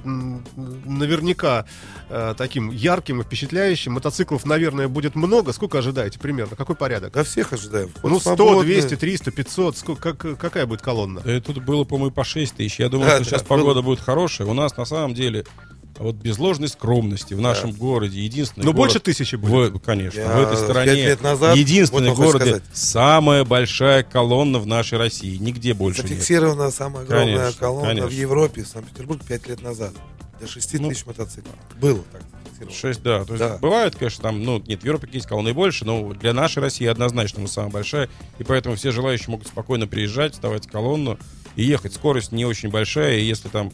наверняка 0.84 1.66
э, 2.08 2.34
таким 2.36 2.70
ярким 2.70 3.20
и 3.20 3.24
впечатляющим. 3.24 3.92
Мотоциклов, 3.92 4.44
наверное, 4.44 4.88
будет 4.88 5.14
много. 5.14 5.52
Сколько 5.52 5.78
ожидаете 5.78 6.18
примерно? 6.18 6.56
Какой 6.56 6.74
порядок? 6.74 7.12
Да 7.12 7.22
всех 7.24 7.52
ожидаем. 7.52 7.90
Вход 7.90 8.10
Ну, 8.10 8.18
100, 8.20 8.36
свободный. 8.36 8.64
200, 8.74 8.96
300, 8.96 9.30
500. 9.30 9.76
Сколько, 9.76 10.14
как- 10.14 10.38
какая 10.38 10.66
будет 10.66 10.82
колонна? 10.82 11.20
Да 11.24 11.40
тут 11.40 11.58
было, 11.64 11.84
по-моему, 11.84 12.10
по 12.12 12.24
6 12.24 12.56
тысяч. 12.56 12.80
Я 12.80 12.88
думаю, 12.88 13.08
Да, 13.08 13.14
что 13.16 13.24
да, 13.24 13.30
сейчас 13.30 13.42
было. 13.42 13.58
погода 13.58 13.82
будет 13.82 14.00
хорошая. 14.00 14.48
У 14.48 14.54
нас 14.54 14.76
на 14.76 14.84
самом 14.84 15.14
деле 15.14 15.44
вот 15.98 16.16
без 16.16 16.38
ложной 16.38 16.68
скромности 16.68 17.34
в 17.34 17.40
нашем 17.40 17.72
городе 17.72 18.20
единственный 18.20 18.64
Ну, 18.64 18.72
город- 18.72 18.76
больше 18.94 19.00
тысячи 19.00 19.36
будет. 19.36 19.72
В- 19.74 19.78
конечно, 19.80 20.20
Я 20.20 20.26
в 20.28 20.40
этой 20.42 20.56
пять 20.56 20.64
стране 20.64 20.94
лет 21.06 21.22
назад, 21.22 21.56
единственный 21.56 22.10
вот 22.10 22.16
городе 22.18 22.44
сказать. 22.46 22.62
самая 22.72 23.44
большая 23.44 24.02
колонна 24.02 24.58
в 24.58 24.66
нашей 24.66 24.98
России. 24.98 25.36
Нигде 25.36 25.72
больше 25.74 26.02
нет. 26.02 26.10
Зафиксирована 26.10 26.70
самая 26.70 27.04
огромная 27.04 27.36
Конечно, 27.38 27.60
колонна 27.60 27.86
конечно. 27.88 28.08
в 28.08 28.12
Европе, 28.12 28.64
Санкт-Петербург, 28.64 29.22
5 29.26 29.48
лет 29.48 29.62
назад. 29.62 29.92
До 30.40 30.48
6 30.48 30.80
Ну, 30.80 30.88
тысяч 30.88 31.06
мотоциклов. 31.06 31.54
Было 31.80 32.02
так 32.10 32.22
зафиксировано. 32.58 32.76
6, 32.76 33.02
да. 33.02 33.24
То 33.24 33.32
есть 33.34 33.38
Да. 33.44 33.58
бывает, 33.58 33.94
конечно, 33.96 34.22
там, 34.22 34.42
ну, 34.42 34.62
нет, 34.66 34.82
в 34.82 34.84
Европе 34.84 35.08
есть 35.12 35.26
колонны 35.26 35.54
больше, 35.54 35.84
но 35.84 36.12
для 36.12 36.32
нашей 36.32 36.58
России 36.60 36.86
однозначно 36.86 37.40
мы 37.40 37.48
самая 37.48 37.70
большая, 37.70 38.08
и 38.38 38.44
поэтому 38.44 38.74
все 38.74 38.90
желающие 38.90 39.28
могут 39.30 39.46
спокойно 39.46 39.86
приезжать, 39.86 40.32
вставать 40.34 40.66
в 40.66 40.70
колонну 40.70 41.18
и 41.54 41.62
ехать. 41.62 41.94
Скорость 41.94 42.32
не 42.32 42.44
очень 42.44 42.68
большая, 42.70 43.18
и 43.18 43.24
если 43.24 43.48
там, 43.48 43.70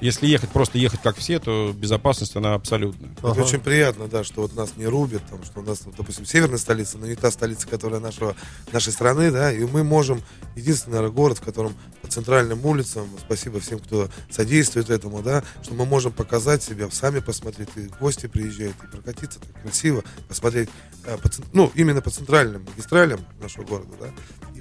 если 0.00 0.26
ехать, 0.26 0.50
просто 0.50 0.78
ехать 0.78 1.00
как 1.02 1.16
все, 1.16 1.38
то 1.38 1.72
безопасность, 1.74 2.36
она 2.36 2.54
абсолютная. 2.54 3.10
Это 3.12 3.30
Ага. 3.30 3.42
очень 3.42 3.60
приятно, 3.60 4.08
да, 4.08 4.24
что 4.24 4.42
вот 4.42 4.54
нас 4.54 4.72
не 4.76 4.86
рубят, 4.86 5.22
там, 5.28 5.44
что 5.44 5.60
у 5.60 5.62
нас, 5.62 5.80
вот, 5.84 5.94
допустим, 5.96 6.26
северная 6.26 6.58
столица, 6.58 6.98
но 6.98 7.06
не 7.06 7.14
та 7.14 7.30
столица, 7.30 7.66
которая 7.66 8.00
нашего, 8.00 8.36
нашей 8.72 8.92
страны, 8.92 9.30
да, 9.30 9.52
и 9.52 9.64
мы 9.64 9.84
можем, 9.84 10.22
единственный 10.54 10.94
наверное, 10.94 11.14
город, 11.14 11.38
в 11.38 11.42
котором 11.42 11.74
по 12.02 12.08
центральным 12.08 12.64
улицам, 12.64 13.08
спасибо 13.18 13.60
всем, 13.60 13.78
кто 13.78 14.08
содействует 14.30 14.90
этому, 14.90 15.22
да, 15.22 15.42
что 15.62 15.74
мы 15.74 15.86
можем 15.86 16.12
показать 16.12 16.62
себя, 16.62 16.88
сами 16.90 17.20
посмотреть, 17.20 17.68
и 17.76 17.88
гости 18.00 18.26
приезжают, 18.26 18.76
и 18.84 18.86
прокатиться 18.86 19.40
так 19.40 19.62
красиво, 19.62 20.04
посмотреть, 20.28 20.68
э, 21.04 21.16
по 21.16 21.30
ну, 21.52 21.70
именно 21.74 22.02
по 22.02 22.10
центральным 22.10 22.64
магистралям 22.64 23.20
нашего 23.40 23.64
города, 23.64 23.90
да, 24.00 24.08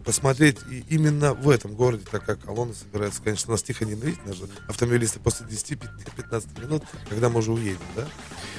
посмотреть 0.05 0.57
и 0.69 0.83
именно 0.89 1.33
в 1.33 1.49
этом 1.49 1.73
городе 1.73 2.03
такая 2.09 2.35
колонна 2.35 2.73
собирается. 2.73 3.21
Конечно, 3.23 3.51
нас 3.51 3.63
тихо 3.63 3.85
ненавидят, 3.85 4.25
наши 4.25 4.43
автомобилисты 4.67 5.19
после 5.19 5.45
10-15 5.47 6.61
минут, 6.61 6.83
когда 7.09 7.29
мы 7.29 7.39
уже 7.39 7.51
уедем, 7.51 7.79
да. 7.95 8.05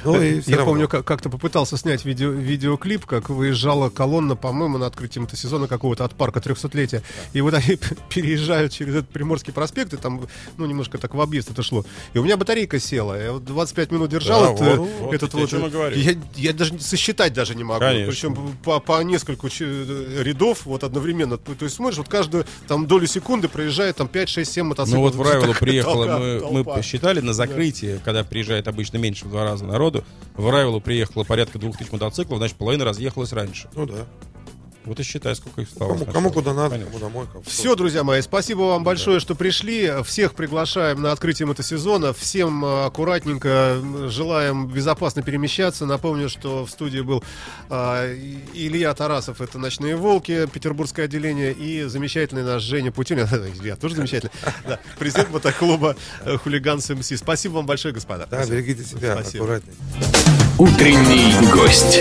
Ну, 0.04 0.20
и 0.20 0.40
всё 0.40 0.50
Я 0.50 0.56
равно. 0.58 0.72
помню, 0.72 0.88
как- 0.88 1.04
как-то 1.04 1.30
попытался 1.30 1.76
снять 1.76 2.04
видео, 2.04 2.30
видеоклип, 2.30 3.06
как 3.06 3.30
выезжала 3.30 3.90
колонна, 3.90 4.36
по-моему, 4.36 4.78
на 4.78 4.86
открытии 4.86 5.18
мотосезона 5.20 5.68
какого-то 5.68 6.04
от 6.04 6.14
парка 6.14 6.40
300-летия. 6.40 7.02
И 7.32 7.40
вот 7.40 7.54
они 7.54 7.78
переезжают 8.10 8.72
через 8.72 8.94
этот 8.96 9.08
Приморский 9.10 9.52
проспект, 9.52 9.94
и 9.94 9.96
там, 9.96 10.26
ну, 10.56 10.66
немножко 10.66 10.98
так 10.98 11.14
в 11.14 11.20
объезд 11.20 11.50
это 11.50 11.62
шло. 11.62 11.84
И 12.12 12.18
у 12.18 12.24
меня 12.24 12.36
батарейка 12.36 12.78
села. 12.78 13.20
Я 13.20 13.32
вот 13.32 13.44
25 13.44 13.90
минут 13.92 14.10
держал 14.10 14.40
Да, 14.42 14.52
этот, 14.52 14.78
вот, 14.78 14.88
э, 14.88 14.92
вот 15.00 15.14
этот 15.14 15.34
вот. 15.34 15.52
и 15.52 15.56
э. 15.56 15.92
Я, 15.96 16.14
я 16.36 16.52
даже 16.52 16.78
сосчитать 16.80 17.32
даже 17.32 17.54
не 17.54 17.64
могу. 17.64 17.80
Конечно. 17.80 18.10
Причем 18.12 18.56
по, 18.64 18.80
по 18.80 19.02
нескольку 19.02 19.48
э, 19.48 20.22
рядов 20.22 20.66
вот 20.66 20.84
одновременно. 20.84 21.35
То 21.38 21.64
есть 21.64 21.76
смотришь, 21.76 21.98
вот 21.98 22.08
каждую 22.08 22.44
там 22.66 22.86
долю 22.86 23.06
секунды 23.06 23.48
проезжает 23.48 23.96
там 23.96 24.08
5, 24.08 24.28
6, 24.28 24.52
7 24.52 24.66
мотоциклов. 24.66 24.98
Ну 24.98 25.02
вот 25.02 25.14
в 25.14 25.22
Райвелу 25.22 25.54
приехало, 25.60 26.06
толпа, 26.06 26.18
мы, 26.18 26.34
мы 26.34 26.64
толпа. 26.64 26.74
посчитали 26.76 27.20
на 27.20 27.32
закрытие, 27.32 28.00
когда 28.04 28.24
приезжает 28.24 28.68
обычно 28.68 28.98
меньше 28.98 29.26
в 29.26 29.30
два 29.30 29.44
раза 29.44 29.64
народу, 29.64 30.04
в 30.34 30.50
Райвелу 30.50 30.80
приехало 30.80 31.24
порядка 31.24 31.58
двух 31.58 31.76
тысяч 31.76 31.92
мотоциклов, 31.92 32.38
значит, 32.38 32.56
половина 32.56 32.84
разъехалась 32.84 33.32
раньше. 33.32 33.68
Ну 33.74 33.86
да. 33.86 34.06
Вот 34.86 34.98
и 35.00 35.02
считай, 35.02 35.34
сколько 35.36 35.60
их 35.60 35.68
стало. 35.68 35.88
Кому, 35.88 35.98
сначала. 35.98 36.14
кому 36.14 36.30
куда 36.32 36.54
надо, 36.54 36.70
Конечно. 36.70 36.92
кому 36.92 37.04
домой. 37.04 37.26
Кому 37.32 37.44
Все, 37.46 37.74
друзья 37.74 38.04
мои, 38.04 38.20
спасибо 38.22 38.60
вам 38.62 38.84
большое, 38.84 39.20
что 39.20 39.34
пришли. 39.34 39.92
Всех 40.04 40.34
приглашаем 40.34 41.02
на 41.02 41.12
открытие 41.12 41.46
мотосезона. 41.46 42.12
Всем 42.12 42.64
э, 42.64 42.86
аккуратненько 42.86 43.78
желаем 44.08 44.68
безопасно 44.68 45.22
перемещаться. 45.22 45.86
Напомню, 45.86 46.28
что 46.28 46.64
в 46.64 46.70
студии 46.70 47.00
был 47.00 47.22
И- 47.70 48.38
Илья 48.54 48.94
Тарасов, 48.94 49.40
это 49.40 49.58
«Ночные 49.58 49.96
волки», 49.96 50.46
петербургское 50.52 51.04
отделение, 51.06 51.52
и 51.52 51.82
замечательный 51.84 52.42
наш 52.44 52.62
Женя 52.62 52.92
Путилин. 52.92 53.26
Илья 53.60 53.76
тоже 53.80 53.96
замечательный. 53.96 54.32
Да, 54.66 54.78
президент 54.98 55.30
мотоклуба 55.30 55.96
э, 56.24 56.36
«Хулиган 56.38 56.80
с 56.80 56.94
МС». 56.94 57.12
Спасибо 57.16 57.54
вам 57.54 57.66
большое, 57.66 57.92
господа. 57.92 58.26
Да, 58.30 58.36
Спасибо. 58.44 58.56
берегите 58.56 58.84
себя, 58.84 59.14
Спасибо. 59.20 59.44
аккуратнее. 59.44 59.74
Утренний 60.58 61.34
гость. 61.52 62.00